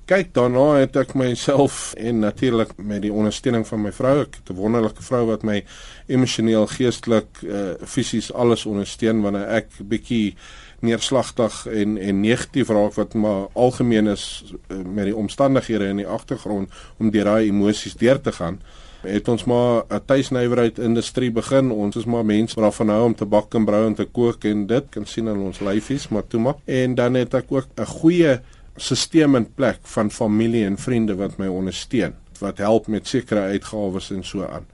Kyk, 0.09 0.31
daarna 0.33 0.79
het 0.79 0.95
ek 0.97 1.11
myself 1.13 1.91
en 1.93 2.23
natuurlik 2.23 2.71
met 2.81 3.03
die 3.03 3.11
ondersteuning 3.13 3.67
van 3.67 3.83
my 3.83 3.91
vrou, 3.93 4.15
ek 4.23 4.39
het 4.39 4.49
'n 4.49 4.57
wonderlike 4.57 5.03
vrou 5.05 5.25
wat 5.27 5.43
my 5.43 5.63
emosioneel, 6.07 6.65
geestelik, 6.67 7.29
uh, 7.43 7.73
fisies 7.85 8.33
alles 8.33 8.65
ondersteun 8.65 9.21
wanneer 9.21 9.47
ek 9.47 9.69
bietjie 9.77 10.35
neerslagtig 10.81 11.65
en 11.65 11.97
en 11.97 12.19
negatief 12.21 12.69
raak 12.69 12.93
wat 12.93 13.13
maar 13.13 13.47
algemeen 13.53 14.07
is 14.07 14.53
uh, 14.67 14.77
met 14.83 15.05
die 15.05 15.15
omstandighede 15.15 15.85
in 15.85 16.03
die 16.03 16.07
agtergrond 16.07 16.69
om 16.97 17.11
deur 17.11 17.23
daai 17.23 17.47
emosies 17.47 17.95
deur 17.95 18.21
te 18.21 18.31
gaan 18.31 18.61
het 19.01 19.27
ons 19.27 19.43
maar 19.43 19.83
'n 19.87 20.01
tuisnywerheid 20.05 20.79
industrie 20.79 21.31
begin. 21.31 21.71
Ons 21.71 21.95
is 21.95 22.05
maar 22.05 22.25
mense 22.25 22.59
wat 22.59 22.75
van 22.75 22.89
hou 22.89 23.03
om 23.05 23.15
te 23.15 23.25
bak 23.25 23.53
en 23.53 23.65
brou 23.65 23.85
en 23.85 23.93
te 23.93 24.05
kook 24.05 24.43
en 24.43 24.67
dit 24.67 24.85
kan 24.89 25.05
sien 25.05 25.27
aan 25.27 25.39
ons 25.39 25.59
lyfies, 25.59 26.07
maar 26.07 26.27
toe 26.27 26.39
maar. 26.39 26.55
En 26.65 26.95
dan 26.95 27.13
het 27.13 27.33
ek 27.33 27.45
ook 27.51 27.67
'n 27.75 27.85
goeie 27.85 28.39
stelsel 28.75 29.35
in 29.35 29.53
plek 29.53 29.79
van 29.81 30.11
familie 30.11 30.65
en 30.65 30.77
vriende 30.77 31.15
wat 31.15 31.37
my 31.37 31.47
ondersteun, 31.47 32.13
wat 32.39 32.57
help 32.57 32.87
met 32.87 33.07
sekere 33.07 33.39
uitgawes 33.39 34.11
en 34.11 34.23
so 34.23 34.45
aan 34.45 34.65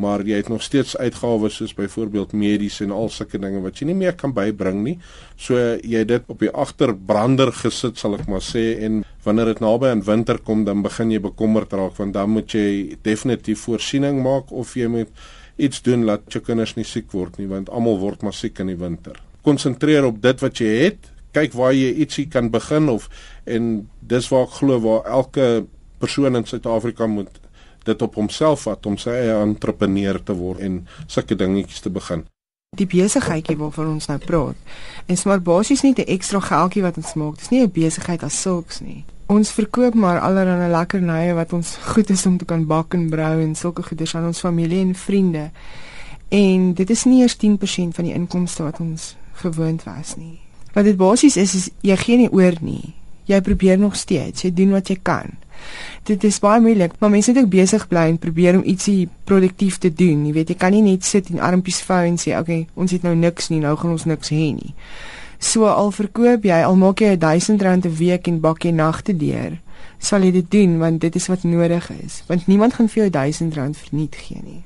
maar 0.00 0.24
jy 0.24 0.38
het 0.40 0.48
nog 0.48 0.62
steeds 0.64 0.96
uitgawes 0.96 1.58
soos 1.60 1.74
byvoorbeeld 1.76 2.32
medies 2.32 2.80
en 2.80 2.94
al 2.96 3.10
sulke 3.12 3.38
dinge 3.40 3.60
wat 3.64 3.80
jy 3.80 3.90
nie 3.90 3.98
meer 3.98 4.16
kan 4.18 4.32
bybring 4.36 4.80
nie. 4.84 4.96
So 5.36 5.58
jy 5.76 6.04
dit 6.08 6.30
op 6.32 6.40
die 6.40 6.50
agterbrander 6.50 7.52
gesit 7.56 8.00
sal 8.00 8.16
ek 8.16 8.26
maar 8.30 8.44
sê 8.44 8.64
en 8.86 9.02
wanneer 9.26 9.52
dit 9.52 9.62
naby 9.64 9.92
aan 9.92 10.04
winter 10.06 10.40
kom 10.44 10.64
dan 10.64 10.84
begin 10.86 11.12
jy 11.12 11.20
bekommerd 11.24 11.74
raak 11.76 11.98
want 12.00 12.16
dan 12.16 12.32
moet 12.32 12.56
jy 12.56 12.96
definitief 13.04 13.66
voorsiening 13.68 14.22
maak 14.24 14.52
of 14.52 14.72
jy 14.78 14.88
moet 14.88 15.12
iets 15.60 15.82
doen 15.84 16.06
laat 16.08 16.24
jou 16.32 16.42
kinders 16.44 16.76
nie 16.78 16.86
siek 16.88 17.12
word 17.12 17.36
nie 17.38 17.48
want 17.50 17.68
almal 17.68 18.00
word 18.00 18.24
maar 18.24 18.36
siek 18.36 18.62
in 18.64 18.72
die 18.72 18.80
winter. 18.80 19.20
Konsentreer 19.44 20.08
op 20.08 20.20
dit 20.22 20.40
wat 20.44 20.60
jy 20.60 20.72
het. 20.86 21.12
Kyk 21.36 21.52
waar 21.54 21.76
jy 21.76 21.92
ietsie 22.02 22.26
kan 22.26 22.48
begin 22.50 22.88
of 22.90 23.06
en 23.46 23.86
dis 24.00 24.26
waar 24.32 24.48
ek 24.48 24.56
glo 24.58 24.80
waar 24.82 25.06
elke 25.20 25.50
persoon 26.00 26.36
in 26.36 26.48
Suid-Afrika 26.48 27.06
moet 27.06 27.36
dit 27.84 28.02
op 28.02 28.14
homself 28.14 28.66
vat 28.68 28.86
om 28.86 28.98
sy 29.00 29.10
eie 29.10 29.38
entrepreneur 29.40 30.22
te 30.22 30.36
word 30.36 30.60
en 30.66 30.86
sulke 31.06 31.36
dingetjies 31.36 31.80
te 31.80 31.90
begin. 31.90 32.24
Die 32.76 32.86
besigheidjie 32.86 33.56
waarvan 33.58 33.96
ons 33.96 34.06
nou 34.06 34.18
praat, 34.22 34.58
is 35.10 35.24
maar 35.26 35.40
basies 35.42 35.82
net 35.82 35.98
'n 35.98 36.06
ekstra 36.06 36.40
geldjie 36.40 36.82
wat 36.82 36.96
ons 36.96 37.14
maak. 37.14 37.38
Dis 37.38 37.50
nie 37.50 37.62
'n 37.62 37.70
besigheid 37.70 38.22
as 38.22 38.40
sulks 38.40 38.80
nie. 38.80 39.04
Ons 39.26 39.50
verkoop 39.50 39.94
maar 39.94 40.20
allerlei 40.20 40.70
lekkernye 40.70 41.34
wat 41.34 41.52
ons 41.52 41.76
goed 41.76 42.10
is 42.10 42.26
om 42.26 42.38
te 42.38 42.44
kan 42.44 42.66
bak 42.66 42.94
en 42.94 43.10
brou 43.10 43.40
en 43.42 43.54
sulke 43.54 43.82
goeders 43.82 44.14
aan 44.14 44.26
ons 44.26 44.40
familie 44.40 44.80
en 44.80 44.94
vriende. 44.94 45.50
En 46.28 46.74
dit 46.74 46.90
is 46.90 47.04
nie 47.04 47.20
eers 47.20 47.36
10% 47.36 47.94
van 47.94 48.04
die 48.04 48.14
inkomste 48.14 48.62
wat 48.62 48.80
ons 48.80 49.16
gewoond 49.32 49.82
was 49.82 50.16
nie. 50.16 50.40
Wat 50.72 50.84
dit 50.84 50.96
basies 50.96 51.36
is 51.36 51.54
is 51.54 51.70
jy 51.80 51.96
gee 51.96 52.16
nie 52.16 52.32
oor 52.32 52.54
nie. 52.60 52.94
Jy 53.24 53.40
probeer 53.40 53.78
nog 53.78 53.96
steeds. 53.96 54.42
Jy 54.42 54.54
doen 54.54 54.70
wat 54.70 54.88
jy 54.88 54.98
kan 55.02 55.30
dit 56.02 56.24
is 56.24 56.38
baie 56.38 56.60
moeilik, 56.60 56.92
maar 56.98 57.10
mense 57.10 57.32
moet 57.32 57.42
ook 57.42 57.50
besig 57.50 57.88
bly 57.88 58.08
en 58.08 58.18
probeer 58.18 58.56
om 58.56 58.62
ietsie 58.64 59.08
produktief 59.24 59.78
te 59.78 59.92
doen. 59.92 60.26
Jy 60.26 60.32
weet, 60.32 60.48
jy 60.48 60.54
kan 60.54 60.72
nie 60.72 60.82
net 60.82 61.04
sit 61.04 61.28
en 61.30 61.40
armpies 61.40 61.82
vou 61.82 62.04
en 62.06 62.18
sê, 62.18 62.30
"Oké, 62.30 62.40
okay, 62.40 62.66
ons 62.74 62.90
het 62.90 63.02
nou 63.02 63.14
niks 63.14 63.48
nie, 63.48 63.60
nou 63.60 63.76
gaan 63.76 63.90
ons 63.90 64.04
niks 64.04 64.30
hê 64.30 64.54
nie." 64.54 64.74
So 65.38 65.64
al 65.64 65.90
verkoop 65.90 66.44
jy, 66.44 66.62
al 66.62 66.76
maak 66.76 67.00
jy 67.00 67.16
R1000 67.16 67.86
'n 67.86 67.96
week 67.96 68.26
en 68.28 68.40
bak 68.40 68.64
jy 68.64 68.70
nagte 68.70 69.16
deur, 69.16 69.60
sal 69.98 70.22
jy 70.22 70.30
dit 70.32 70.50
doen 70.50 70.78
want 70.78 71.00
dit 71.00 71.14
is 71.14 71.26
wat 71.26 71.42
nodig 71.42 71.90
is. 72.04 72.22
Want 72.26 72.46
niemand 72.46 72.74
gaan 72.74 72.88
vir 72.88 73.02
jou 73.02 73.10
R1000 73.10 73.76
verniet 73.76 74.16
gee 74.16 74.40
nie. 74.44 74.62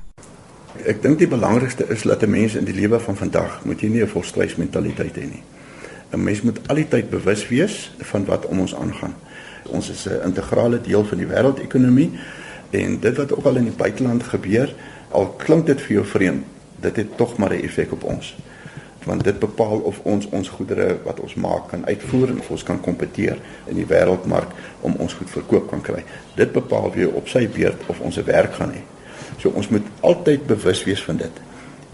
Ek 0.83 1.03
dink 1.03 1.19
die 1.19 1.31
belangrikste 1.31 1.87
is 1.89 2.03
dat 2.03 2.23
'n 2.23 2.31
mens 2.31 2.55
in 2.55 2.65
die 2.65 2.75
lewe 2.75 2.99
van 3.01 3.17
vandag 3.17 3.65
moet 3.65 3.81
jy 3.81 3.89
nie 3.89 4.03
'n 4.03 4.09
volstrysmentaliteit 4.09 5.17
hê 5.17 5.31
nie. 5.31 5.43
'n 6.13 6.23
Mens 6.23 6.43
moet 6.43 6.69
altyd 6.69 7.11
bewus 7.11 7.49
wees 7.49 7.93
van 7.99 8.25
wat 8.25 8.47
om 8.47 8.61
ons 8.61 8.75
aangaan. 8.75 9.15
Ons 9.68 9.90
is 9.90 10.09
'n 10.09 10.25
integrale 10.25 10.80
deel 10.80 11.04
van 11.04 11.18
die 11.18 11.26
wêreldekonomie 11.26 12.11
en 12.71 13.00
dit 13.00 13.16
wat 13.16 13.33
ook 13.33 13.44
al 13.44 13.56
in 13.56 13.64
die 13.64 13.76
buiteland 13.76 14.23
gebeur, 14.23 14.75
al 15.11 15.28
klink 15.38 15.66
dit 15.66 15.80
vir 15.80 15.92
jou 15.92 16.04
vreemd, 16.04 16.44
dit 16.80 16.97
het 16.97 17.16
tog 17.16 17.37
maar 17.37 17.52
'n 17.54 17.62
effek 17.62 17.92
op 17.92 18.04
ons. 18.04 18.37
Want 19.04 19.25
dit 19.25 19.38
bepaal 19.38 19.78
of 19.78 20.00
ons 20.02 20.28
ons 20.28 20.49
goedere 20.49 20.97
wat 21.04 21.21
ons 21.21 21.35
maak 21.35 21.68
kan 21.68 21.87
uitvoer 21.87 22.28
en 22.28 22.38
of 22.40 22.50
ons 22.50 22.62
kan 22.62 22.80
kompeteer 22.80 23.38
in 23.66 23.75
die 23.75 23.87
wêreldmark 23.87 24.49
om 24.80 24.94
ons 24.99 25.12
goed 25.14 25.30
verkoop 25.30 25.68
kan 25.71 25.80
kry. 25.80 26.04
Dit 26.35 26.52
bepaal 26.52 26.92
weer 26.92 27.12
op 27.12 27.28
sy 27.28 27.49
beurt 27.49 27.83
of 27.87 28.00
ons 28.00 28.16
'n 28.16 28.25
werk 28.25 28.54
gaan 28.54 28.73
hê. 28.73 28.83
So 29.38 29.49
ons 29.49 29.68
moet 29.68 29.87
altyd 30.00 30.47
bewus 30.47 30.85
wees 30.85 31.04
van 31.04 31.16
dit. 31.16 31.40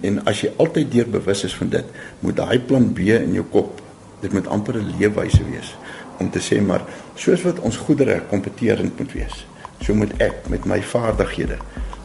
En 0.01 0.25
as 0.25 0.41
jy 0.41 0.53
altyd 0.57 0.93
deur 0.93 1.09
bewus 1.09 1.45
is 1.45 1.57
van 1.57 1.69
dit, 1.69 1.85
moet 2.21 2.37
daai 2.37 2.61
plan 2.61 2.93
B 2.93 2.99
in 2.99 3.33
jou 3.33 3.45
kop, 3.51 3.81
dit 4.21 4.33
moet 4.33 4.47
amper 4.47 4.77
'n 4.77 4.95
leefwyse 4.99 5.45
wees 5.51 5.77
om 6.21 6.31
te 6.31 6.43
sê 6.45 6.61
maar 6.61 6.85
soos 7.15 7.43
wat 7.43 7.61
ons 7.65 7.77
goedere 7.87 8.21
kompeterend 8.29 8.99
moet 8.99 9.13
wees, 9.13 9.47
so 9.81 9.97
moet 9.97 10.13
ek 10.21 10.47
met 10.53 10.69
my 10.69 10.83
vaardighede 10.93 11.57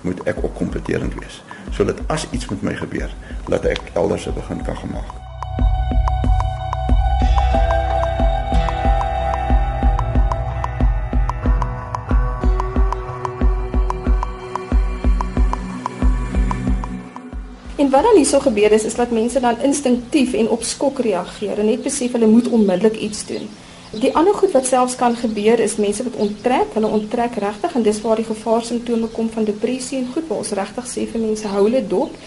moet 0.05 0.23
ek 0.29 0.39
ook 0.43 0.55
kompeterend 0.55 1.13
wees 1.19 1.41
sodat 1.75 1.99
as 2.07 2.27
iets 2.31 2.47
met 2.47 2.61
my 2.61 2.73
gebeur, 2.77 3.11
laat 3.51 3.65
ek 3.65 3.91
elders 3.93 4.27
'n 4.27 4.33
begin 4.33 4.61
kan 4.63 4.77
gemaak. 4.77 5.11
En 17.75 17.89
wat 17.89 18.03
dan 18.03 18.15
hierso 18.15 18.39
gebeur 18.39 18.71
is 18.71 18.83
is 18.83 18.95
dat 18.95 19.11
mense 19.11 19.39
dan 19.39 19.59
instinktief 19.61 20.33
en 20.33 20.49
op 20.49 20.63
skok 20.63 20.99
reageer 20.99 21.59
en 21.59 21.65
net 21.65 21.83
besef 21.83 22.11
hulle 22.11 22.27
moet 22.27 22.47
onmiddellik 22.47 22.95
iets 22.95 23.25
doen. 23.25 23.49
Die 23.95 24.15
ander 24.15 24.33
goed 24.35 24.51
wat 24.51 24.65
selfs 24.67 24.95
kan 24.99 25.13
gebeur 25.15 25.59
is 25.63 25.77
mense 25.79 26.03
wat 26.03 26.15
onttrek, 26.19 26.73
hulle 26.75 26.87
onttrek 26.87 27.37
regtig 27.39 27.75
en 27.79 27.83
dis 27.83 28.01
waar 28.03 28.19
die 28.19 28.27
gevaarsimptome 28.27 29.07
kom 29.13 29.29
van 29.31 29.47
depressie 29.47 30.01
en 30.01 30.09
goed 30.11 30.27
waar 30.27 30.41
ons 30.41 30.51
regtig 30.59 30.89
sê 30.91 31.05
vir 31.07 31.23
mense 31.23 31.47
hou 31.47 31.61
hulle 31.63 31.79
dop. 31.93 32.17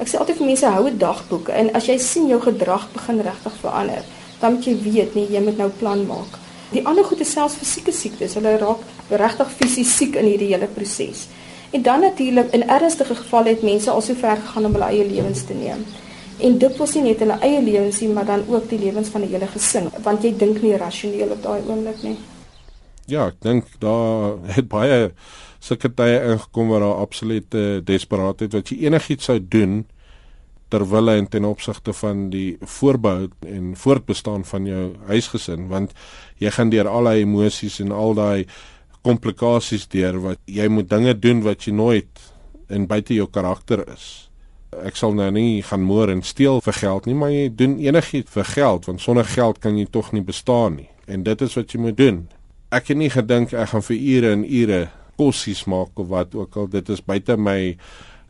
Ek 0.00 0.08
sê 0.08 0.16
altyd 0.16 0.40
vir 0.40 0.48
mense 0.48 0.72
hou 0.72 0.86
'n 0.88 0.98
dagboek 0.98 1.50
en 1.60 1.68
as 1.74 1.90
jy 1.90 1.98
sien 1.98 2.30
jou 2.32 2.40
gedrag 2.40 2.88
begin 2.94 3.20
regtig 3.20 3.60
verander, 3.60 4.04
dan 4.40 4.54
moet 4.54 4.64
jy 4.64 4.76
weet 4.88 5.14
nee, 5.14 5.28
jy 5.28 5.44
moet 5.44 5.58
nou 5.58 5.68
plan 5.68 6.06
maak. 6.06 6.40
Die 6.72 6.86
ander 6.86 7.04
goed 7.04 7.20
is 7.20 7.32
selfs 7.32 7.60
fisieke 7.60 7.92
siektes. 7.92 8.34
Hulle 8.34 8.56
raak 8.56 8.80
regtig 9.10 9.48
fisies 9.50 9.96
siek 9.96 10.16
in 10.16 10.24
hierdie 10.24 10.54
hele 10.54 10.66
proses. 10.66 11.28
En 11.72 11.82
dan 11.82 12.00
natuurlik 12.00 12.52
in 12.52 12.68
ernstige 12.68 13.14
gevalle 13.14 13.48
het 13.48 13.62
mense 13.62 13.90
al 13.90 14.00
so 14.00 14.14
ver 14.14 14.36
gegaan 14.36 14.64
om 14.64 14.72
hulle 14.72 14.84
eie 14.84 15.04
lewens 15.04 15.44
te 15.44 15.54
neem 15.54 15.84
en 16.40 16.58
dit 16.58 16.76
was 16.76 16.94
nie 16.94 17.02
net 17.02 17.22
hulle 17.24 17.38
eie 17.42 17.62
lewens 17.62 18.00
nie, 18.00 18.08
maar 18.14 18.26
dan 18.26 18.44
ook 18.48 18.68
die 18.70 18.78
lewens 18.78 19.08
van 19.08 19.22
'n 19.22 19.28
hele 19.28 19.46
gesin, 19.46 19.90
want 20.02 20.22
jy 20.22 20.36
dink 20.36 20.62
nie 20.62 20.76
rasioneel 20.76 21.30
op 21.30 21.42
daai 21.42 21.62
oomblik 21.66 22.02
nie. 22.02 22.16
Ja, 23.06 23.26
ek 23.26 23.40
dink 23.40 23.64
daar 23.80 24.36
het 24.42 24.68
baie 24.68 25.12
sulke 25.60 25.88
tye 25.94 26.18
ingekom 26.32 26.68
waar 26.68 26.80
daar 26.80 27.00
absolute 27.02 27.80
desperaatheid 27.84 28.52
wat 28.52 28.68
jy 28.68 28.84
enigiets 28.84 29.24
sou 29.24 29.38
doen 29.40 29.86
ter 30.68 30.84
wille 30.84 31.16
en 31.16 31.28
ten 31.28 31.44
opsigte 31.48 31.92
van 31.92 32.28
die 32.30 32.58
voorbou 32.60 33.30
en 33.46 33.72
voortbestaan 33.76 34.44
van 34.44 34.66
jou 34.66 34.84
huisgesin 35.08 35.68
want 35.68 35.94
jy 36.36 36.50
gaan 36.50 36.70
deur 36.70 36.88
al 36.88 37.08
daai 37.08 37.22
emosies 37.22 37.80
en 37.80 37.92
al 37.92 38.14
daai 38.14 38.46
komplikasies 39.02 39.88
deur 39.88 40.20
wat 40.20 40.38
jy 40.44 40.68
moet 40.68 40.90
dinge 40.90 41.16
doen 41.18 41.42
wat 41.42 41.64
jy 41.64 41.72
nooit 41.72 42.24
en 42.68 42.86
buite 42.86 43.16
jou 43.16 43.26
karakter 43.32 43.86
is 43.88 44.27
Ek 44.84 44.98
sal 45.00 45.14
nou 45.16 45.30
nie 45.32 45.62
gaan 45.64 45.82
moer 45.82 46.12
en 46.12 46.22
steel 46.22 46.60
vir 46.64 46.76
geld 46.76 47.06
nie, 47.08 47.14
maar 47.16 47.32
jy 47.32 47.48
doen 47.56 47.78
enigiets 47.80 48.32
vir 48.34 48.44
geld 48.44 48.88
want 48.88 49.00
sonder 49.00 49.24
geld 49.24 49.60
kan 49.64 49.78
jy 49.78 49.86
tog 49.90 50.12
nie 50.12 50.24
bestaan 50.24 50.76
nie. 50.82 50.90
En 51.08 51.24
dit 51.24 51.40
is 51.42 51.56
wat 51.56 51.72
jy 51.72 51.80
moet 51.80 51.96
doen. 51.96 52.26
Ek 52.70 52.90
het 52.92 53.00
nie 53.00 53.10
gedink 53.10 53.54
ek 53.56 53.72
gaan 53.72 53.84
vir 53.86 53.96
ure 53.96 54.32
en 54.36 54.44
ure 54.44 54.80
kossies 55.18 55.64
maak 55.66 55.98
of 55.98 56.10
wat 56.12 56.34
ook 56.36 56.56
al. 56.56 56.68
Dit 56.68 56.92
is 56.92 57.00
buite 57.00 57.36
my 57.36 57.76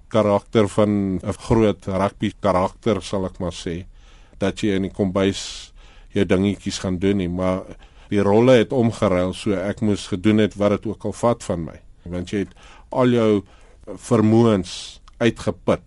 karakter 0.09 0.68
van 0.68 1.21
'n 1.21 1.38
groot 1.49 1.87
rugby 1.87 2.33
karakter 2.40 3.02
sal 3.02 3.26
ek 3.26 3.40
maar 3.40 3.52
sê 3.52 3.85
dat 4.38 4.62
jy 4.62 4.76
in 4.76 4.83
die 4.83 4.95
kombuis 4.95 5.73
jou 6.14 6.25
dingetjies 6.25 6.78
gaan 6.78 6.99
doen 6.99 7.16
nie, 7.16 7.28
maar 7.28 7.62
die 8.09 8.23
rolle 8.25 8.57
het 8.62 8.73
omgeruil 8.73 9.35
so 9.37 9.52
ek 9.52 9.83
moes 9.85 10.09
gedoen 10.12 10.38
het 10.45 10.57
wat 10.57 10.78
dit 10.78 10.87
ook 10.87 11.04
al 11.04 11.12
vat 11.12 11.45
van 11.45 11.64
my 11.68 11.76
want 12.09 12.33
jy 12.33 12.38
het 12.47 12.54
al 12.97 13.12
jou 13.12 13.42
vermoëns 14.09 14.73
uitgeput 15.21 15.85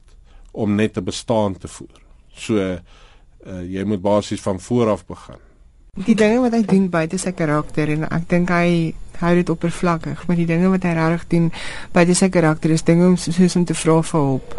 om 0.51 0.75
net 0.75 0.93
te 0.93 1.01
bestaan 1.01 1.57
te 1.57 1.67
voer. 1.67 2.01
So 2.33 2.57
uh, 2.57 3.63
jy 3.63 3.83
moet 3.83 4.01
basies 4.01 4.41
van 4.41 4.59
voor 4.59 4.89
af 4.89 5.05
begin. 5.05 5.39
Die 6.05 6.15
dinge 6.15 6.39
wat 6.39 6.53
hy 6.55 6.61
doen 6.63 6.89
buite 6.89 7.17
sy 7.19 7.33
karakter 7.35 7.89
en 7.91 8.05
ek 8.07 8.29
dink 8.31 8.51
hy 8.53 8.93
hou 9.21 9.31
dit 9.35 9.49
oppervlakkig, 9.51 10.21
maar 10.27 10.37
die 10.39 10.47
dinge 10.49 10.69
wat 10.71 10.85
hy 10.87 10.93
regtig 10.97 11.25
doen 11.33 11.49
buite 11.93 12.15
sy 12.17 12.29
karakter 12.33 12.71
is 12.73 12.85
dinge 12.87 13.05
om 13.05 13.17
soos 13.19 13.57
om 13.59 13.65
te 13.67 13.75
vra 13.77 13.97
vir 14.07 14.23
hulp. 14.23 14.55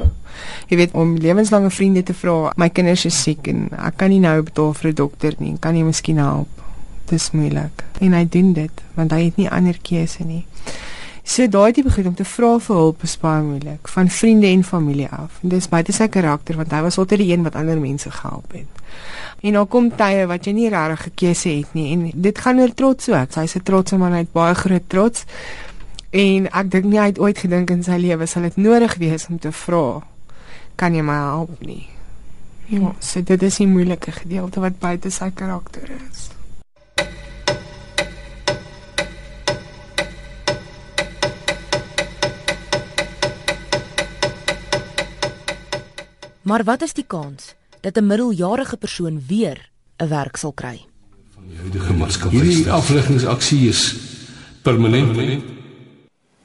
Jy 0.71 0.79
weet 0.83 0.95
om 0.99 1.15
lewenslange 1.17 1.71
vriende 1.73 2.03
te 2.07 2.15
vra, 2.17 2.53
my 2.61 2.69
kinders 2.69 3.07
is 3.09 3.17
siek 3.25 3.49
en 3.49 3.65
ek 3.79 3.97
kan 4.03 4.13
nie 4.13 4.21
nou 4.23 4.37
betaal 4.45 4.75
vir 4.77 4.91
'n 4.91 4.95
dokter 4.95 5.35
nie, 5.39 5.57
kan 5.59 5.77
jy 5.77 5.83
miskien 5.83 6.21
help? 6.21 6.49
Dis 7.09 7.31
moeilik. 7.33 7.85
En 8.01 8.13
hy 8.13 8.25
doen 8.29 8.53
dit 8.53 8.83
want 8.95 9.13
hy 9.13 9.25
het 9.25 9.37
nie 9.37 9.49
ander 9.49 9.79
keuse 9.83 10.25
nie. 10.25 10.45
So 11.25 11.47
daai 11.49 11.73
tipe 11.73 11.91
goed 11.91 12.07
om 12.07 12.15
te 12.15 12.25
vra 12.25 12.59
vir 12.59 12.77
hulp 12.77 13.03
is 13.07 13.17
baie 13.21 13.43
moeilik 13.43 13.89
van 13.89 14.09
vriende 14.11 14.47
en 14.47 14.65
familie 14.65 15.09
af. 15.09 15.39
En 15.43 15.49
dis 15.49 15.69
buite 15.69 15.93
sy 15.93 16.09
karakter 16.09 16.57
want 16.57 16.73
hy 16.75 16.83
was 16.83 16.99
altyd 16.99 17.23
die 17.23 17.33
een 17.33 17.43
wat 17.47 17.57
ander 17.57 17.79
mense 17.81 18.11
gehelp 18.11 18.53
het. 18.53 18.83
En 19.41 19.53
dan 19.53 19.69
kom 19.69 19.91
tye 19.97 20.27
wat 20.27 20.47
jy 20.47 20.53
nie 20.53 20.69
regtig 20.69 21.07
gekeuse 21.09 21.49
het 21.49 21.75
nie 21.79 21.93
en 21.93 22.11
dit 22.15 22.39
gaan 22.39 22.61
oor 22.61 22.75
trots 22.75 23.09
ook. 23.09 23.35
Hy's 23.35 23.57
'n 23.57 23.63
trotse 23.63 23.97
man, 23.97 24.13
hy 24.13 24.27
het 24.27 24.33
baie 24.33 24.55
groot 24.55 24.89
trots. 24.89 25.25
En 26.11 26.51
ek 26.51 26.71
dink 26.71 26.85
nie 26.85 26.99
hy 26.99 27.07
het 27.07 27.19
ooit 27.19 27.39
gedink 27.39 27.71
in 27.71 27.83
sy 27.83 27.97
lewe 27.97 28.27
sal 28.27 28.43
dit 28.43 28.57
nodig 28.57 28.97
wees 28.97 29.27
om 29.29 29.39
te 29.39 29.53
vra 29.53 30.03
kan 30.77 30.95
jy 30.95 31.03
my 31.03 31.15
help 31.15 31.61
nie. 31.61 31.87
Ja, 32.73 32.95
so 32.99 33.23
dit 33.23 33.43
is 33.43 33.61
'n 33.61 33.73
moeilike 33.73 34.13
gedeelte 34.13 34.61
wat 34.61 34.79
buite 34.79 35.11
sy 35.11 35.31
karakter 35.31 35.91
is. 36.11 36.32
Maar 46.43 46.65
wat 46.65 46.83
is 46.83 46.93
die 46.93 47.07
kans 47.07 47.55
dat 47.81 47.97
'n 47.97 48.07
middeljarige 48.07 48.77
persoon 48.77 49.23
weer 49.27 49.71
'n 49.97 50.09
werk 50.09 50.37
sal 50.37 50.53
kry? 50.53 50.81
Van 51.35 51.47
die 51.47 51.57
huidige 51.57 51.93
maatskappy. 51.93 52.37
Hierdie 52.37 52.71
afleggingsaksie 52.71 53.69
is 53.69 53.97
permanent. 54.63 55.43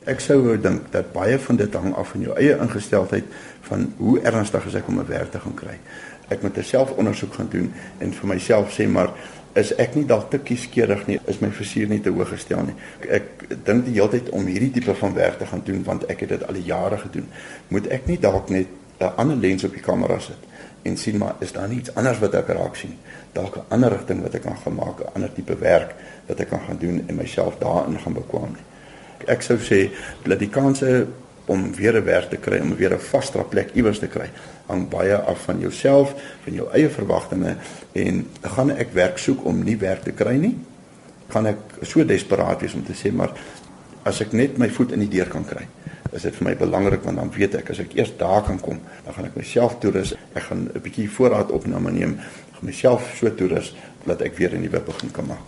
Ek 0.04 0.20
sou 0.20 0.42
wou 0.42 0.62
dink 0.62 0.92
dat 0.92 1.12
baie 1.12 1.40
van 1.40 1.56
dit 1.56 1.74
hang 1.74 1.96
af 1.96 2.08
van 2.08 2.22
jou 2.22 2.38
eie 2.38 2.58
ingesteldheid 2.58 3.24
van 3.62 3.94
hoe 3.98 4.20
ernstig 4.20 4.66
is 4.66 4.74
ek 4.74 4.88
om 4.88 5.00
'n 5.00 5.08
werk 5.08 5.32
te 5.32 5.40
gaan 5.40 5.54
kry. 5.54 5.80
Ek 6.28 6.42
moet 6.42 6.58
self 6.62 6.92
ondersoek 6.92 7.34
gaan 7.34 7.50
doen 7.50 7.74
en 7.98 8.14
vir 8.14 8.28
myself 8.28 8.80
sê 8.80 8.88
maar 8.88 9.10
is 9.54 9.76
ek 9.76 9.96
nie 9.96 10.06
dalk 10.06 10.30
te 10.30 10.38
kieskeurig 10.38 11.08
nie, 11.08 11.20
is 11.26 11.40
my 11.40 11.52
versuur 11.52 11.88
nie 11.88 12.02
te 12.02 12.10
hoog 12.10 12.30
gestel 12.30 12.64
nie. 12.64 12.76
Ek, 13.00 13.10
ek 13.10 13.66
dink 13.66 13.86
die 13.86 13.94
hele 13.94 14.10
tyd 14.10 14.30
om 14.30 14.46
hierdie 14.46 14.72
tipe 14.72 14.96
van 14.96 15.14
werk 15.14 15.38
te 15.38 15.46
gaan 15.46 15.62
doen 15.64 15.84
want 15.84 16.06
ek 16.06 16.20
het 16.20 16.30
dit 16.30 16.48
al 16.48 16.56
jare 16.56 16.98
gedoen. 16.98 17.26
Moet 17.68 17.88
ek 17.88 18.08
nie 18.08 18.20
dalk 18.20 18.50
net 18.50 18.68
'n 19.00 19.14
ander 19.16 19.38
lens 19.38 19.64
op 19.64 19.74
die 19.74 19.82
kamera 19.82 20.20
sit 20.20 20.44
en 20.82 20.98
sien 20.98 21.18
maar 21.18 21.36
is 21.40 21.52
daar 21.52 21.72
iets 21.72 21.96
anders 21.96 22.20
wat 22.20 22.34
ek 22.34 22.48
raak 22.48 22.76
sien? 22.76 22.98
Dalk 23.32 23.56
'n 23.56 23.66
ander 23.68 23.92
rigting 23.92 24.22
wat 24.22 24.34
ek 24.34 24.42
kan 24.42 24.58
gemaak 24.58 25.00
'n 25.00 25.14
ander 25.14 25.34
tipe 25.34 25.58
werk 25.58 25.96
wat 26.26 26.40
ek 26.40 26.50
kan 26.50 26.62
gaan 26.68 26.78
doen 26.80 27.04
en 27.08 27.16
myself 27.16 27.58
daarin 27.60 28.00
gaan 28.00 28.14
bekwam 28.14 28.56
ek 29.26 29.42
sou 29.42 29.58
sê 29.58 29.88
dat 30.28 30.40
die 30.40 30.52
kanse 30.52 31.08
om 31.48 31.72
weer 31.76 31.96
'n 31.96 32.04
werk 32.04 32.30
te 32.30 32.38
kry 32.38 32.60
om 32.60 32.76
weer 32.76 32.94
'n 32.94 33.00
vaste 33.00 33.44
plek 33.50 33.72
iewers 33.74 34.00
te 34.00 34.08
kry 34.08 34.30
hang 34.68 34.90
baie 34.90 35.16
af 35.16 35.44
van 35.44 35.60
jouself 35.60 36.14
van 36.44 36.54
jou 36.54 36.68
eie 36.72 36.90
verwagtinge 36.90 37.56
en 37.94 38.28
gaan 38.42 38.70
ek 38.70 38.92
werk 38.94 39.18
soek 39.18 39.46
om 39.46 39.64
nie 39.64 39.78
werk 39.78 40.04
te 40.04 40.12
kry 40.12 40.36
nie 40.36 40.58
gaan 41.30 41.46
ek 41.46 41.58
so 41.82 42.06
desperaat 42.06 42.62
wees 42.62 42.74
om 42.74 42.84
te 42.84 42.94
sê 42.94 43.12
maar 43.12 43.32
as 44.04 44.22
ek 44.22 44.34
net 44.34 44.58
my 44.58 44.70
voet 44.70 44.92
in 44.92 45.00
die 45.00 45.10
deur 45.18 45.28
kan 45.28 45.46
kry 45.46 45.68
is 46.12 46.22
dit 46.22 46.36
vir 46.36 46.48
my 46.50 46.56
belangrik 46.56 47.04
want 47.04 47.18
dan 47.18 47.32
weet 47.34 47.56
ek 47.60 47.72
as 47.74 47.80
ek 47.84 47.96
eers 47.98 48.14
daar 48.18 48.44
kan 48.44 48.60
kom, 48.60 48.80
dan 49.06 49.14
gaan 49.14 49.26
ek 49.26 49.36
myself 49.36 49.78
toerus. 49.80 50.14
Ek 50.34 50.44
gaan 50.50 50.70
'n 50.74 50.82
bietjie 50.82 51.10
voorraad 51.10 51.52
opname 51.52 51.92
neem, 51.92 52.18
gaan 52.54 52.66
myself 52.66 53.16
so 53.20 53.30
toerus 53.30 53.76
dat 54.06 54.22
ek 54.22 54.38
weer 54.38 54.56
'n 54.56 54.62
nuwe 54.62 54.80
begin 54.80 55.12
kan 55.12 55.26
maak. 55.26 55.46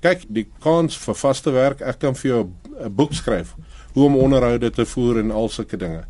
Kyk, 0.00 0.24
die 0.28 0.46
kans 0.60 0.96
vir 0.96 1.14
vaste 1.14 1.50
werk, 1.50 1.80
ek 1.80 1.98
kan 1.98 2.14
vir 2.14 2.30
jou 2.30 2.50
'n 2.80 2.94
boek 2.94 3.12
skryf 3.12 3.54
hoe 3.94 4.04
om 4.04 4.16
onderhoude 4.16 4.70
te 4.70 4.84
voer 4.86 5.18
en 5.18 5.30
al 5.30 5.48
sulke 5.48 5.76
dinge. 5.76 6.04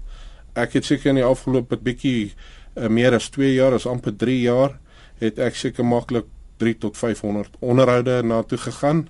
Ek 0.55 0.73
het 0.73 0.85
seker 0.85 1.11
in 1.11 1.15
die 1.15 1.25
afgelope 1.25 1.77
bietjie 1.77 2.33
uh, 2.77 2.89
meer 2.89 3.15
as 3.15 3.29
2 3.29 3.55
jaar, 3.55 3.73
as 3.73 3.87
amper 3.87 4.17
3 4.17 4.41
jaar, 4.41 4.79
het 5.21 5.39
ek 5.39 5.55
seker 5.55 5.85
maklik 5.85 6.25
3 6.57 6.79
tot 6.79 6.97
500 6.97 7.57
onderhoude 7.61 8.23
na 8.23 8.43
toe 8.43 8.59
gegaan 8.59 9.09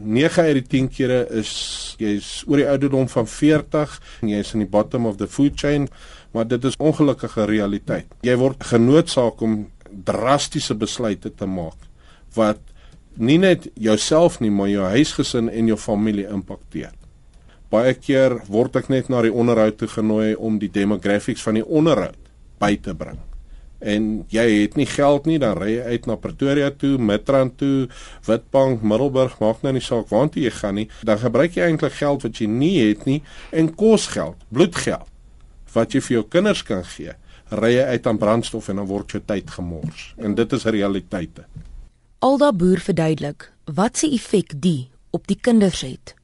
9 0.00 0.42
uit 0.42 0.56
die 0.56 0.66
10 0.80 0.88
kere 0.96 1.18
is 1.36 1.50
jy's 2.00 2.40
oor 2.48 2.62
die 2.62 2.68
ouderdom 2.68 3.08
van 3.12 3.28
40 3.28 3.96
en 4.22 4.32
jy's 4.32 4.54
in 4.56 4.64
die 4.64 4.70
bottom 4.70 5.06
of 5.06 5.18
the 5.20 5.28
food 5.28 5.58
chain, 5.60 5.88
maar 6.32 6.48
dit 6.48 6.64
is 6.64 6.78
ongelukkige 6.80 7.44
realiteit. 7.50 8.08
Jy 8.24 8.36
word 8.40 8.64
genoodsaak 8.72 9.42
om 9.44 9.62
drastiese 10.06 10.76
besluite 10.78 11.34
te 11.34 11.46
maak 11.46 11.88
wat 12.36 12.60
nie 13.18 13.40
net 13.42 13.66
jouself 13.74 14.38
nie, 14.40 14.52
maar 14.54 14.70
jou 14.70 14.86
huisgesin 14.86 15.50
en 15.50 15.72
jou 15.72 15.76
familie 15.76 16.28
impakteer. 16.30 16.92
Baie 17.70 17.94
keer 17.98 18.38
word 18.50 18.78
ek 18.80 18.88
net 18.90 19.10
na 19.10 19.22
die 19.26 19.34
onderhoud 19.34 19.78
toe 19.78 19.90
genooi 19.90 20.36
om 20.38 20.58
die 20.62 20.70
demographics 20.72 21.42
van 21.46 21.58
die 21.58 21.66
onderhoud 21.66 22.30
by 22.62 22.76
te 22.78 22.94
bring 22.94 23.18
en 23.80 24.08
jy 24.32 24.46
het 24.62 24.76
nie 24.76 24.86
geld 24.88 25.26
nie 25.26 25.38
dan 25.42 25.56
ry 25.58 25.74
jy 25.76 25.94
uit 25.96 26.08
na 26.08 26.16
Pretoria 26.20 26.70
toe, 26.70 26.96
Midrand 26.98 27.56
toe, 27.60 27.88
Witbank, 28.28 28.82
Middelburg, 28.82 29.38
maak 29.40 29.64
nou 29.64 29.72
nie 29.76 29.84
saak 29.84 30.10
waartoe 30.12 30.44
jy 30.44 30.52
gaan 30.60 30.78
nie, 30.80 30.88
dan 31.06 31.20
gebruik 31.22 31.56
jy 31.56 31.68
eintlik 31.68 31.96
geld 31.98 32.26
wat 32.26 32.40
jy 32.40 32.48
nie 32.50 32.76
het 32.82 33.06
nie 33.08 33.22
en 33.50 33.72
kosgeld, 33.74 34.38
bloedgeld 34.52 35.08
wat 35.74 35.94
jy 35.94 36.02
vir 36.02 36.16
jou 36.16 36.24
kinders 36.26 36.62
kan 36.66 36.84
gee. 36.96 37.14
Ry 37.50 37.72
jy 37.74 37.84
uit 37.94 38.06
aan 38.06 38.18
brandstof 38.18 38.70
en 38.70 38.80
dan 38.82 38.88
word 38.90 39.14
jou 39.14 39.20
tyd 39.26 39.50
gemors. 39.50 40.12
En 40.18 40.34
dit 40.38 40.52
is 40.52 40.66
realiteite. 40.66 41.46
Alda 42.22 42.52
boer 42.52 42.82
verduidelik 42.82 43.50
wat 43.70 43.98
se 43.98 44.10
effek 44.10 44.56
die 44.62 44.90
op 45.14 45.26
die 45.30 45.38
kinders 45.38 45.82
het. 45.86 46.14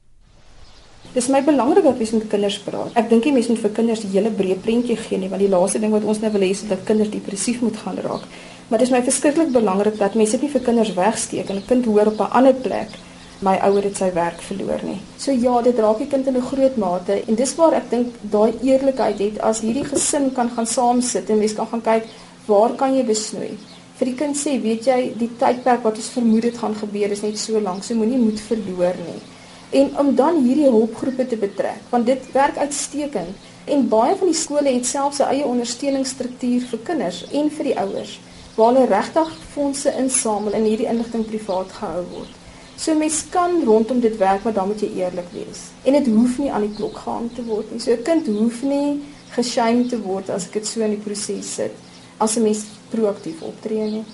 Dis 1.17 1.31
my 1.33 1.39
belangrik 1.41 1.81
dat 1.81 1.97
mens 1.97 2.11
met 2.13 2.27
kinders 2.29 2.59
praat. 2.61 2.91
Ek 2.99 3.07
dink 3.09 3.25
nie 3.25 3.31
mens 3.33 3.47
moet 3.49 3.61
vir 3.63 3.71
kinders 3.73 4.03
die 4.03 4.11
hele 4.13 4.29
breë 4.29 4.59
prentjie 4.61 4.97
gee 5.01 5.17
nie, 5.17 5.29
want 5.31 5.41
die 5.41 5.49
laaste 5.49 5.79
ding 5.81 5.89
wat 5.95 6.03
ons 6.05 6.19
nou 6.21 6.29
wil 6.35 6.43
hê 6.45 6.49
is 6.53 6.59
dat 6.69 6.83
kinders 6.85 7.09
depressief 7.09 7.63
moet 7.65 7.77
gaan 7.81 7.95
raak. 8.05 8.27
Maar 8.69 8.83
dis 8.83 8.91
my 8.93 8.99
verskriklik 9.01 9.49
belangrik 9.55 9.95
dat 9.97 10.13
mense 10.19 10.37
dit 10.37 10.43
nie 10.45 10.51
vir 10.53 10.63
kinders 10.67 10.91
wegsteek 10.93 11.49
en 11.49 11.57
'n 11.57 11.65
kind 11.71 11.85
hoor 11.89 12.11
op 12.11 12.19
'n 12.21 12.33
ander 12.37 12.53
plek 12.53 12.93
my 13.41 13.55
ouer 13.65 13.83
het 13.89 13.97
sy 13.97 14.11
werk 14.13 14.41
verloor 14.49 14.83
nie. 14.83 14.99
So 15.17 15.31
ja, 15.31 15.61
dit 15.61 15.79
raak 15.79 15.97
die 15.97 16.07
kind 16.07 16.27
in 16.27 16.37
'n 16.37 16.49
groot 16.51 16.77
mate 16.77 17.23
en 17.27 17.35
dis 17.35 17.55
waar 17.55 17.73
ek 17.73 17.89
dink 17.89 18.13
daai 18.21 18.53
eerlikheid 18.61 19.19
het 19.19 19.39
as 19.41 19.61
hierdie 19.61 19.85
gesin 19.85 20.33
kan 20.33 20.49
gaan 20.49 20.67
saam 20.67 21.01
sit 21.01 21.29
en 21.29 21.39
mens 21.39 21.53
kan 21.53 21.67
gaan 21.67 21.81
kyk 21.81 22.03
waar 22.45 22.75
kan 22.75 22.93
jy 22.95 23.03
besnoei? 23.03 23.57
Vir 23.97 24.05
die 24.05 24.15
kind 24.15 24.37
sê, 24.37 24.61
weet 24.61 24.85
jy, 24.85 25.13
die 25.17 25.29
tydperk 25.39 25.83
wat 25.83 25.95
ons 25.95 26.09
vermoed 26.09 26.43
het 26.43 26.57
gaan 26.57 26.75
gebeur 26.75 27.11
is 27.11 27.21
net 27.21 27.37
so 27.37 27.59
lank, 27.59 27.83
so 27.83 27.95
moenie 27.95 28.17
moed 28.19 28.39
verloor 28.39 28.95
nie 29.07 29.36
en 29.69 29.97
om 29.97 30.15
dan 30.15 30.43
hierdie 30.43 30.69
hulpgroepe 30.69 31.27
te 31.27 31.37
betrek 31.37 31.81
want 31.89 32.05
dit 32.05 32.31
werk 32.31 32.57
uitstekend 32.57 33.35
en 33.65 33.87
baie 33.87 34.15
van 34.15 34.27
die 34.27 34.41
skole 34.43 34.71
het 34.71 34.85
selfs 34.85 35.19
'n 35.19 35.31
eie 35.33 35.45
ondersteuningsstruktuur 35.45 36.61
vir 36.71 36.79
kinders 36.79 37.25
en 37.31 37.51
vir 37.51 37.63
die 37.63 37.79
ouers 37.79 38.19
waar 38.55 38.73
hulle 38.73 38.87
regtig 38.89 39.33
fondse 39.53 39.91
insamel 39.97 40.53
en 40.57 40.63
hierdie 40.63 40.87
inligting 40.89 41.25
privaat 41.25 41.71
gehou 41.71 42.03
word. 42.11 42.33
So 42.77 42.95
mens 42.95 43.23
kan 43.29 43.63
rondom 43.65 43.99
dit 43.99 44.17
werk, 44.17 44.43
maar 44.43 44.53
dan 44.53 44.67
moet 44.67 44.81
jy 44.81 44.89
eerlik 44.95 45.29
wees. 45.33 45.61
En 45.83 45.93
dit 45.93 46.07
hoef 46.07 46.37
nie 46.37 46.51
aan 46.51 46.65
die 46.65 46.73
klok 46.73 46.97
gehang 46.97 47.29
te 47.35 47.45
word 47.45 47.71
nie. 47.71 47.79
So 47.79 47.91
'n 47.91 48.03
kind 48.03 48.27
hoef 48.27 48.61
nie 48.63 49.01
geshame 49.29 49.85
te 49.85 50.01
word 50.01 50.29
as 50.29 50.45
ek 50.45 50.53
dit 50.53 50.67
so 50.67 50.81
in 50.81 50.89
die 50.89 51.03
proses 51.03 51.53
sit 51.53 51.71
as 52.17 52.37
'n 52.37 52.43
mens 52.43 52.65
proaktief 52.89 53.41
optree 53.41 53.91
nie. 53.91 54.05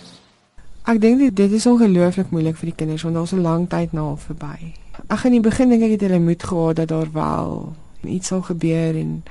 Ek 0.86 1.02
dink 1.02 1.36
dit 1.36 1.52
is 1.52 1.66
ongelooflik 1.66 2.32
moeilik 2.32 2.56
vir 2.56 2.66
die 2.66 2.76
kinders 2.76 3.04
want 3.04 3.16
daar's 3.16 3.34
'n 3.34 3.42
lang 3.42 3.70
tyd 3.70 3.94
na 3.94 4.02
al 4.02 4.18
verby. 4.18 4.83
Ag 5.08 5.26
in 5.26 5.38
die 5.38 5.44
begin 5.44 5.74
dink 5.74 5.84
ek 5.86 5.98
het 5.98 6.06
hulle 6.08 6.20
moed 6.22 6.44
gehad 6.44 6.76
dat 6.82 6.92
daar 6.94 7.12
wel 7.14 7.74
iets 8.04 8.28
sal 8.28 8.42
gebeur 8.42 8.96
en 9.00 9.24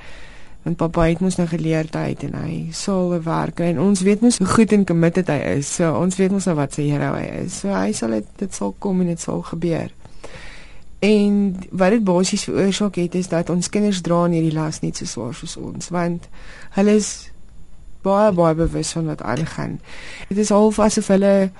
want 0.63 0.77
pappa 0.79 1.07
het 1.09 1.19
mos 1.19 1.35
nou 1.35 1.47
geleer 1.47 1.89
tyd 1.91 2.23
en 2.23 2.37
hy 2.39 2.53
sal 2.71 3.11
werk 3.23 3.59
en 3.59 3.81
ons 3.83 4.01
weet 4.01 4.21
mos 4.23 4.39
hoe 4.39 4.47
goed 4.47 4.71
en 4.71 4.85
committed 4.87 5.27
hy 5.27 5.39
is. 5.57 5.73
So 5.75 5.91
ons 5.99 6.15
weet 6.19 6.31
mos 6.31 6.47
nou 6.47 6.55
wat 6.55 6.77
sy 6.77 6.87
hero 6.87 7.11
hy 7.17 7.25
is. 7.43 7.59
So 7.63 7.73
hy 7.75 7.91
sal 7.95 8.15
dit 8.15 8.29
dit 8.39 8.55
sal 8.55 8.71
kom 8.79 9.03
en 9.03 9.11
dit 9.11 9.19
sal 9.19 9.43
gebeur. 9.49 9.91
En 11.03 11.39
wat 11.71 11.91
dit 11.97 12.03
basies 12.07 12.47
veroorsaak 12.47 12.95
het 13.01 13.15
is 13.19 13.27
dat 13.27 13.51
ons 13.51 13.69
kinders 13.69 13.99
dra 14.05 14.21
nie 14.27 14.39
hierdie 14.39 14.55
las 14.55 14.79
net 14.85 14.99
so 14.99 15.09
swaar 15.09 15.35
soos 15.35 15.57
ons 15.59 15.91
want 15.91 16.29
hulle 16.77 16.95
is 17.01 17.11
baie 18.03 18.31
baie 18.35 18.55
bewus 18.55 18.93
van 18.95 19.11
wat 19.11 19.23
aangaan. 19.23 19.79
Dit 20.29 20.39
is 20.45 20.51
half 20.55 20.79
asof 20.79 21.11
hulle 21.11 21.51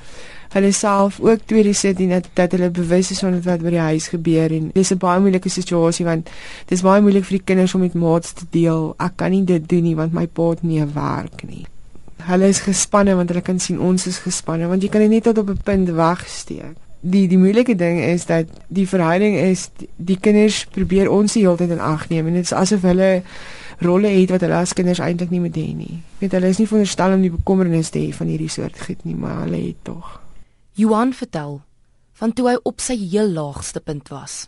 hulle 0.54 0.72
self 0.72 1.20
ook 1.20 1.46
tweede 1.50 1.74
sit 1.74 2.00
en 2.00 2.10
dat 2.10 2.28
dat 2.38 2.52
hulle 2.52 2.70
bewus 2.70 3.12
is 3.12 3.20
van 3.26 3.40
wat 3.42 3.64
by 3.66 3.74
die 3.74 3.82
huis 3.82 4.08
gebeur 4.14 4.54
en 4.54 4.70
dis 4.74 4.92
'n 4.94 4.98
baie 5.02 5.20
moeilike 5.20 5.50
situasie 5.50 6.06
want 6.06 6.30
dis 6.70 6.82
baie 6.82 7.02
moeilik 7.02 7.26
vir 7.26 7.38
die 7.38 7.46
kinders 7.46 7.74
om 7.76 7.82
met 7.82 7.94
maats 7.94 8.34
te 8.34 8.46
deel. 8.50 8.94
Ek 9.00 9.16
kan 9.16 9.32
nie 9.32 9.44
dit 9.44 9.70
doen 9.70 9.84
nie 9.84 9.96
want 9.96 10.14
my 10.14 10.28
pa 10.28 10.50
het 10.50 10.64
nie 10.64 10.80
'n 10.80 10.94
werk 10.94 11.44
nie. 11.48 11.66
Hulle 12.18 12.48
is 12.48 12.60
gespanne 12.60 13.16
want 13.16 13.30
hulle 13.30 13.42
kan 13.42 13.60
sien 13.60 13.80
ons 13.80 14.08
is 14.08 14.18
gespanne 14.18 14.68
want 14.68 14.82
jy 14.82 14.90
kan 14.90 15.02
dit 15.02 15.10
net 15.10 15.24
tot 15.24 15.38
op 15.38 15.50
'n 15.50 15.60
punt 15.64 15.90
wegsteek. 15.90 16.78
Die 17.02 17.28
die 17.28 17.38
moeilike 17.38 17.76
ding 17.76 18.00
is 18.00 18.26
dat 18.26 18.46
die 18.68 18.88
verhouding 18.88 19.36
is 19.36 19.70
die 19.98 20.18
kinders 20.20 20.66
probeer 20.66 21.10
ons 21.12 21.34
die 21.34 21.42
hele 21.42 21.58
tyd 21.58 21.70
in 21.70 21.80
ag 21.80 22.10
neem 22.10 22.28
en 22.28 22.34
dit 22.34 22.44
is 22.44 22.54
asof 22.54 22.82
hulle 22.82 23.24
rolle 23.80 24.08
het 24.08 24.30
wat 24.30 24.42
hulle 24.42 24.56
as 24.56 24.74
kinders 24.74 25.00
eintlik 25.00 25.30
nie 25.30 25.40
moet 25.40 25.56
hê 25.56 25.76
nie. 25.76 26.02
Weet 26.20 26.32
hulle 26.32 26.48
is 26.48 26.58
nie 26.58 26.68
veronderstel 26.68 27.14
om 27.14 27.22
die 27.22 27.32
bekommernis 27.32 27.90
te 27.90 28.00
hê 28.00 28.14
van 28.14 28.28
hierdie 28.28 28.50
soort 28.50 28.80
goed 28.80 29.04
nie, 29.04 29.16
maar 29.16 29.44
hulle 29.44 29.68
het 29.68 29.84
tog. 29.84 30.23
Johan 30.76 31.14
vertel 31.14 31.62
van 32.18 32.32
toe 32.34 32.48
hy 32.50 32.54
op 32.66 32.82
sy 32.82 32.96
heel 32.98 33.30
laagste 33.30 33.78
punt 33.86 34.08
was. 34.10 34.48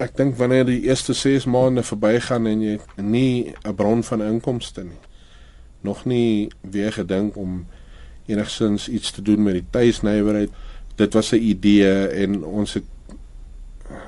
Ek 0.00 0.14
dink 0.16 0.38
wanneer 0.38 0.64
die 0.64 0.86
eerste 0.86 1.12
6 1.12 1.44
maande 1.52 1.82
verbygaan 1.84 2.46
en 2.48 2.62
jy 2.64 2.78
nie 2.96 3.52
'n 3.52 3.74
bron 3.74 4.02
van 4.02 4.22
inkomste 4.22 4.84
nie, 4.84 5.02
nog 5.84 6.04
nie 6.04 6.48
weer 6.62 6.92
gedink 6.92 7.36
om 7.36 7.66
enigsins 8.26 8.88
iets 8.88 9.10
te 9.10 9.22
doen 9.22 9.42
met 9.42 9.54
die 9.54 9.66
tuisnywerheid. 9.70 10.50
Dit 10.96 11.14
was 11.14 11.32
'n 11.32 11.42
idee 11.42 12.08
en 12.08 12.44
ons 12.44 12.74
het 12.74 12.84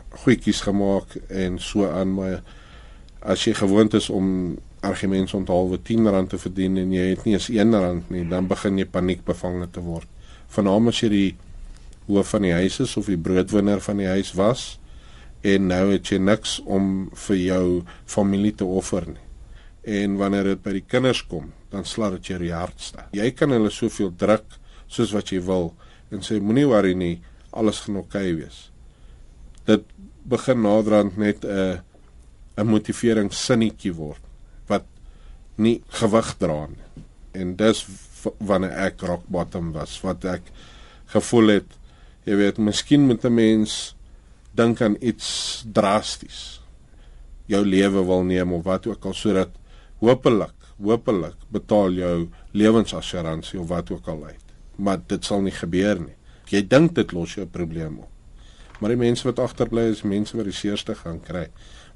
goedjies 0.08 0.60
gemaak 0.60 1.20
en 1.28 1.58
so 1.58 1.88
aan 1.90 2.14
maar 2.14 2.42
as 3.20 3.44
jy 3.44 3.54
gewoond 3.54 3.94
is 3.94 4.10
om 4.10 4.58
argumente 4.80 5.36
onthaalwe 5.36 5.78
R10 5.78 6.26
te 6.28 6.38
verdien 6.38 6.76
en 6.76 6.92
jy 6.92 7.08
het 7.08 7.24
nie 7.24 7.34
eens 7.34 7.50
R1 7.50 8.02
nie, 8.08 8.28
dan 8.28 8.46
begin 8.46 8.78
jy 8.78 8.86
paniekbevange 8.86 9.70
te 9.70 9.80
word 9.80 10.08
vanaand 10.50 10.92
as 10.92 11.00
jy 11.02 11.10
die 11.12 11.30
hoof 12.10 12.34
van 12.34 12.46
die 12.46 12.54
huis 12.56 12.80
is 12.82 12.96
of 12.98 13.08
die 13.10 13.20
broodwinner 13.20 13.82
van 13.84 14.00
die 14.02 14.10
huis 14.10 14.32
was 14.38 14.76
en 15.46 15.70
nou 15.70 15.84
het 15.92 16.10
jy 16.12 16.18
niks 16.20 16.58
om 16.66 17.08
vir 17.26 17.38
jou 17.40 17.66
familie 18.04 18.52
te 18.52 18.66
offer 18.66 19.06
nie. 19.08 19.26
En 19.88 20.18
wanneer 20.20 20.52
dit 20.52 20.62
by 20.62 20.74
die 20.76 20.84
kinders 20.84 21.22
kom, 21.24 21.52
dan 21.72 21.86
slaat 21.88 22.18
dit 22.18 22.34
jou 22.34 22.50
hartste. 22.52 23.06
Jy 23.16 23.30
kan 23.32 23.54
hulle 23.54 23.70
soveel 23.72 24.12
druk 24.20 24.58
soos 24.90 25.14
wat 25.16 25.32
jy 25.32 25.40
wil 25.46 25.70
en 26.12 26.20
sê 26.26 26.40
moenie 26.42 26.66
worry 26.68 26.92
nie, 26.94 27.22
alles 27.56 27.80
gaan 27.84 28.02
oukei 28.02 28.32
okay 28.32 28.36
wees. 28.42 28.58
Dit 29.66 29.86
begin 30.28 30.60
naderhand 30.62 31.16
net 31.16 31.44
'n 31.44 31.80
'n 32.58 32.66
motiveringssinnetjie 32.66 33.94
word 33.96 34.20
wat 34.68 34.84
nie 35.56 35.80
gewig 35.88 36.34
dra 36.38 36.66
nie. 36.66 37.04
En 37.32 37.56
dis 37.56 37.86
wanneer 38.38 38.76
ek 38.86 39.00
rock 39.00 39.24
bottom 39.26 39.72
was 39.72 39.98
wat 40.04 40.24
ek 40.24 40.42
gevoel 41.14 41.56
het 41.58 41.78
jy 42.28 42.36
weet 42.36 42.58
miskien 42.58 43.06
moet 43.06 43.24
'n 43.24 43.34
mens 43.34 43.94
dink 44.54 44.80
aan 44.80 44.96
iets 45.00 45.64
drasties 45.72 46.60
jou 47.46 47.64
lewe 47.66 48.04
wil 48.04 48.22
neem 48.24 48.52
of 48.52 48.64
wat 48.64 48.86
ook 48.86 49.04
al 49.04 49.14
sodat 49.14 49.50
hopelik 49.98 50.54
hopelik 50.80 51.36
betaal 51.52 51.92
jou 51.92 52.28
lewensassuransie 52.56 53.60
of 53.60 53.68
wat 53.68 53.90
ook 53.90 54.08
al 54.08 54.24
uit. 54.24 54.46
Maar 54.76 55.00
dit 55.06 55.24
sal 55.24 55.42
nie 55.44 55.54
gebeur 55.54 56.00
nie. 56.00 56.16
Jy 56.50 56.64
dink 56.66 56.94
dit 56.96 57.12
los 57.12 57.36
jou 57.36 57.46
probleme 57.46 58.02
op. 58.02 58.08
Maar 58.80 58.94
die 58.94 59.02
mense 59.02 59.26
wat 59.28 59.42
agterbly 59.42 59.90
is 59.92 60.02
mense 60.08 60.36
wat 60.36 60.48
die 60.48 60.56
seerste 60.56 60.96
gaan 60.96 61.20
kry. 61.20 61.46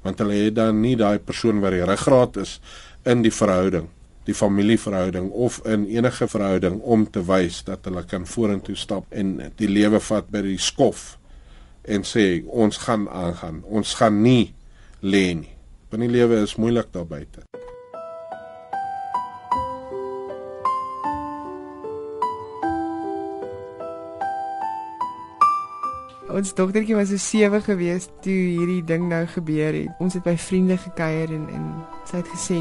Want 0.05 0.21
hulle 0.21 0.37
het 0.37 0.55
dan 0.59 0.83
nie 0.83 0.93
daai 0.95 1.17
persoon 1.19 1.63
wat 1.63 1.73
die 1.73 1.85
ruggraat 1.85 2.37
is 2.43 2.59
in 3.09 3.25
die 3.25 3.33
verhouding 3.33 3.89
die 4.25 4.33
familieverhouding 4.33 5.29
of 5.31 5.59
in 5.65 5.85
enige 5.85 6.27
verhouding 6.27 6.79
om 6.81 7.05
te 7.09 7.21
wys 7.25 7.61
dat 7.67 7.85
hulle 7.85 8.05
kan 8.09 8.25
vorentoe 8.25 8.75
stap 8.75 9.05
en 9.13 9.37
die 9.59 9.69
lewe 9.69 10.01
vat 10.01 10.29
by 10.33 10.41
die 10.45 10.59
skof 10.61 11.15
en 11.85 12.05
sê 12.07 12.41
ons 12.49 12.77
gaan 12.81 13.09
aangaan. 13.09 13.61
Ons 13.69 13.93
gaan 13.99 14.21
nie 14.21 14.53
lê 15.05 15.27
nie. 15.37 15.51
Want 15.89 16.01
die 16.01 16.11
lewe 16.11 16.41
is 16.41 16.57
moeilik 16.57 16.89
daar 16.93 17.05
buite. 17.05 17.45
Ons 26.35 26.51
dogtertjie 26.51 26.97
was 26.97 27.13
so 27.13 27.21
7 27.21 27.61
gewees 27.63 28.09
toe 28.25 28.33
hierdie 28.33 28.81
ding 28.83 29.05
nou 29.07 29.21
gebeur 29.29 29.77
het. 29.77 29.93
Ons 30.03 30.17
het 30.17 30.25
by 30.25 30.33
vriende 30.35 30.75
gekuier 30.81 31.31
en 31.31 31.45
en 31.53 31.69
sy 32.09 32.17
het 32.19 32.33
gesê 32.33 32.59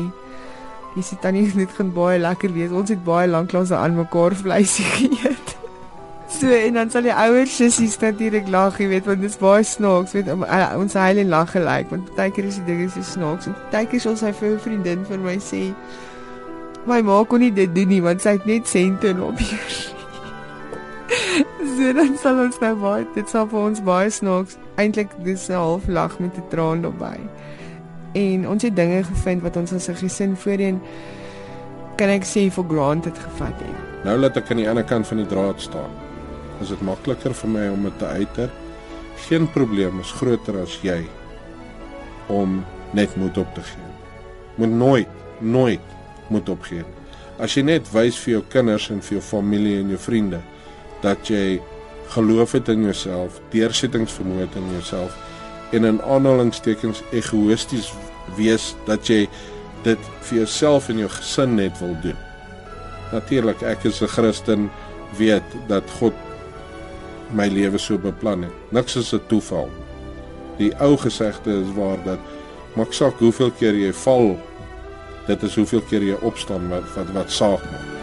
Jy 0.95 1.03
sê 1.03 1.17
tannie 1.19 1.49
dit 1.51 1.73
gaan 1.75 1.91
baie 1.95 2.21
lekker 2.23 2.53
wees. 2.55 2.71
Ons 2.71 2.93
het 2.95 3.01
baie 3.05 3.27
lanklaas 3.27 3.73
aan 3.75 3.97
mekaar 3.99 4.37
vleisie 4.39 4.87
geëet. 4.99 5.55
So 6.35 6.51
en 6.51 6.79
dan 6.79 6.91
sal 6.91 7.07
die 7.07 7.15
ouer 7.15 7.47
sissies 7.51 7.97
natuurlik 8.03 8.47
lag, 8.51 8.79
jy 8.79 8.89
weet, 8.91 9.07
want 9.07 9.23
dit 9.23 9.31
is 9.31 9.39
baie 9.39 9.63
snaaks, 9.67 10.15
weet 10.17 10.31
uh, 10.33 10.69
ons 10.79 10.97
huil 10.99 11.21
en 11.23 11.31
lag 11.31 11.51
gelyk, 11.51 11.91
want 11.93 12.09
partykeer 12.15 12.49
is 12.51 12.59
die 12.59 12.67
dinge 12.71 12.89
so 12.91 13.07
snaaks. 13.07 13.51
En 13.51 13.57
partykeer 13.59 14.03
sal 14.03 14.17
sy 14.19 14.33
vir 14.41 14.55
'n 14.55 14.63
vriendin 14.67 15.05
van 15.11 15.23
my 15.23 15.37
sê, 15.39 15.63
"My 16.87 17.01
ma 17.03 17.23
kon 17.25 17.41
nie 17.41 17.53
dit 17.53 17.75
doen 17.75 17.89
nie, 17.89 18.03
want 18.03 18.23
sy 18.23 18.39
het 18.39 18.47
net 18.47 18.67
sente 18.69 19.15
op 19.23 19.39
hier." 19.39 19.75
so 21.77 21.93
dan 21.93 22.17
sal 22.19 22.39
ons 22.39 22.59
nou 22.61 22.75
baie, 22.83 23.07
dit 23.15 23.29
sal 23.29 23.47
vir 23.47 23.61
ons 23.61 23.83
baie 23.83 24.11
snaaks. 24.11 24.59
Eintlik 24.77 25.11
dis 25.25 25.49
'n 25.51 25.55
half 25.55 25.89
lag 25.89 26.19
met 26.19 26.39
'n 26.39 26.49
traan 26.51 26.83
daarbey 26.83 27.21
en 28.15 28.49
ons 28.49 28.63
het 28.63 28.77
dinge 28.77 29.03
gevind 29.05 29.43
wat 29.43 29.57
ons 29.61 29.73
as 29.73 29.89
'n 29.89 30.01
gesin 30.01 30.37
voorheen 30.37 30.81
kan 31.97 32.09
ek 32.09 32.25
sê 32.25 32.51
for 32.51 32.65
granted 32.69 33.19
gevat 33.19 33.59
het. 33.59 34.05
Nou 34.05 34.19
laat 34.19 34.37
ek 34.37 34.51
aan 34.51 34.57
die 34.57 34.69
ander 34.69 34.85
kant 34.85 35.07
van 35.07 35.17
die 35.17 35.27
draad 35.27 35.61
staan. 35.61 35.91
Is 36.61 36.69
dit 36.69 36.81
makliker 36.83 37.35
vir 37.35 37.51
my 37.51 37.69
om 37.69 37.83
dit 37.83 37.99
te 37.99 38.07
uiter? 38.07 38.51
Geen 39.29 39.51
probleem 39.51 40.01
is 40.01 40.11
groter 40.11 40.61
as 40.63 40.79
jy 40.83 41.05
om 42.27 42.65
net 42.93 43.17
moed 43.17 43.39
op 43.39 43.55
te 43.55 43.63
gee. 43.63 43.91
Moet 44.57 44.71
nooit 44.71 45.09
nooit 45.41 45.81
moed 46.29 46.49
opgee. 46.49 46.85
As 47.39 47.57
jy 47.57 47.65
net 47.67 47.91
wys 47.93 48.19
vir 48.23 48.37
jou 48.37 48.43
kinders 48.49 48.91
en 48.91 49.03
vir 49.03 49.19
jou 49.19 49.23
familie 49.25 49.79
en 49.81 49.91
jou 49.93 49.99
vriende 49.99 50.41
dat 51.03 51.29
jy 51.29 51.61
geloof 52.15 52.53
het 52.53 52.69
in 52.69 52.85
jouself, 52.87 53.41
deursettingsvermoë 53.51 54.47
het 54.47 54.57
in 54.61 54.71
jouself 54.77 55.17
en 55.75 55.85
in 55.89 56.01
aanhalingstekens 56.03 57.03
egoïsties 57.13 57.91
wees 58.37 58.75
dat 58.87 59.07
jy 59.07 59.29
dit 59.85 59.99
vir 60.29 60.39
jouself 60.39 60.89
en 60.89 60.99
jou 60.99 61.09
gesin 61.09 61.55
net 61.55 61.79
wil 61.79 61.97
doen. 62.03 62.17
Natuurlik, 63.13 63.63
ek 63.63 63.85
is 63.85 64.03
'n 64.03 64.09
Christen, 64.09 64.71
weet 65.17 65.45
dat 65.69 65.85
God 66.01 66.15
my 67.31 67.49
lewe 67.49 67.79
so 67.79 67.99
beplan 67.99 68.43
het. 68.43 68.53
Niks 68.71 68.97
is 68.97 69.13
'n 69.15 69.21
toeval. 69.29 69.71
Die 70.59 70.73
ou 70.81 70.97
gesegde 70.97 71.51
is 71.63 71.75
waar 71.75 71.99
dat 72.05 72.19
maak 72.75 72.93
saak 72.93 73.19
hoeveel 73.19 73.51
keer 73.51 73.75
jy 73.75 73.93
val, 73.93 74.39
dit 75.27 75.43
is 75.43 75.55
hoeveel 75.55 75.83
keer 75.89 76.03
jy 76.03 76.17
opstaan 76.23 76.69
wat 76.69 76.95
wat, 76.95 77.11
wat 77.13 77.31
saak 77.31 77.63
maak. 77.71 77.94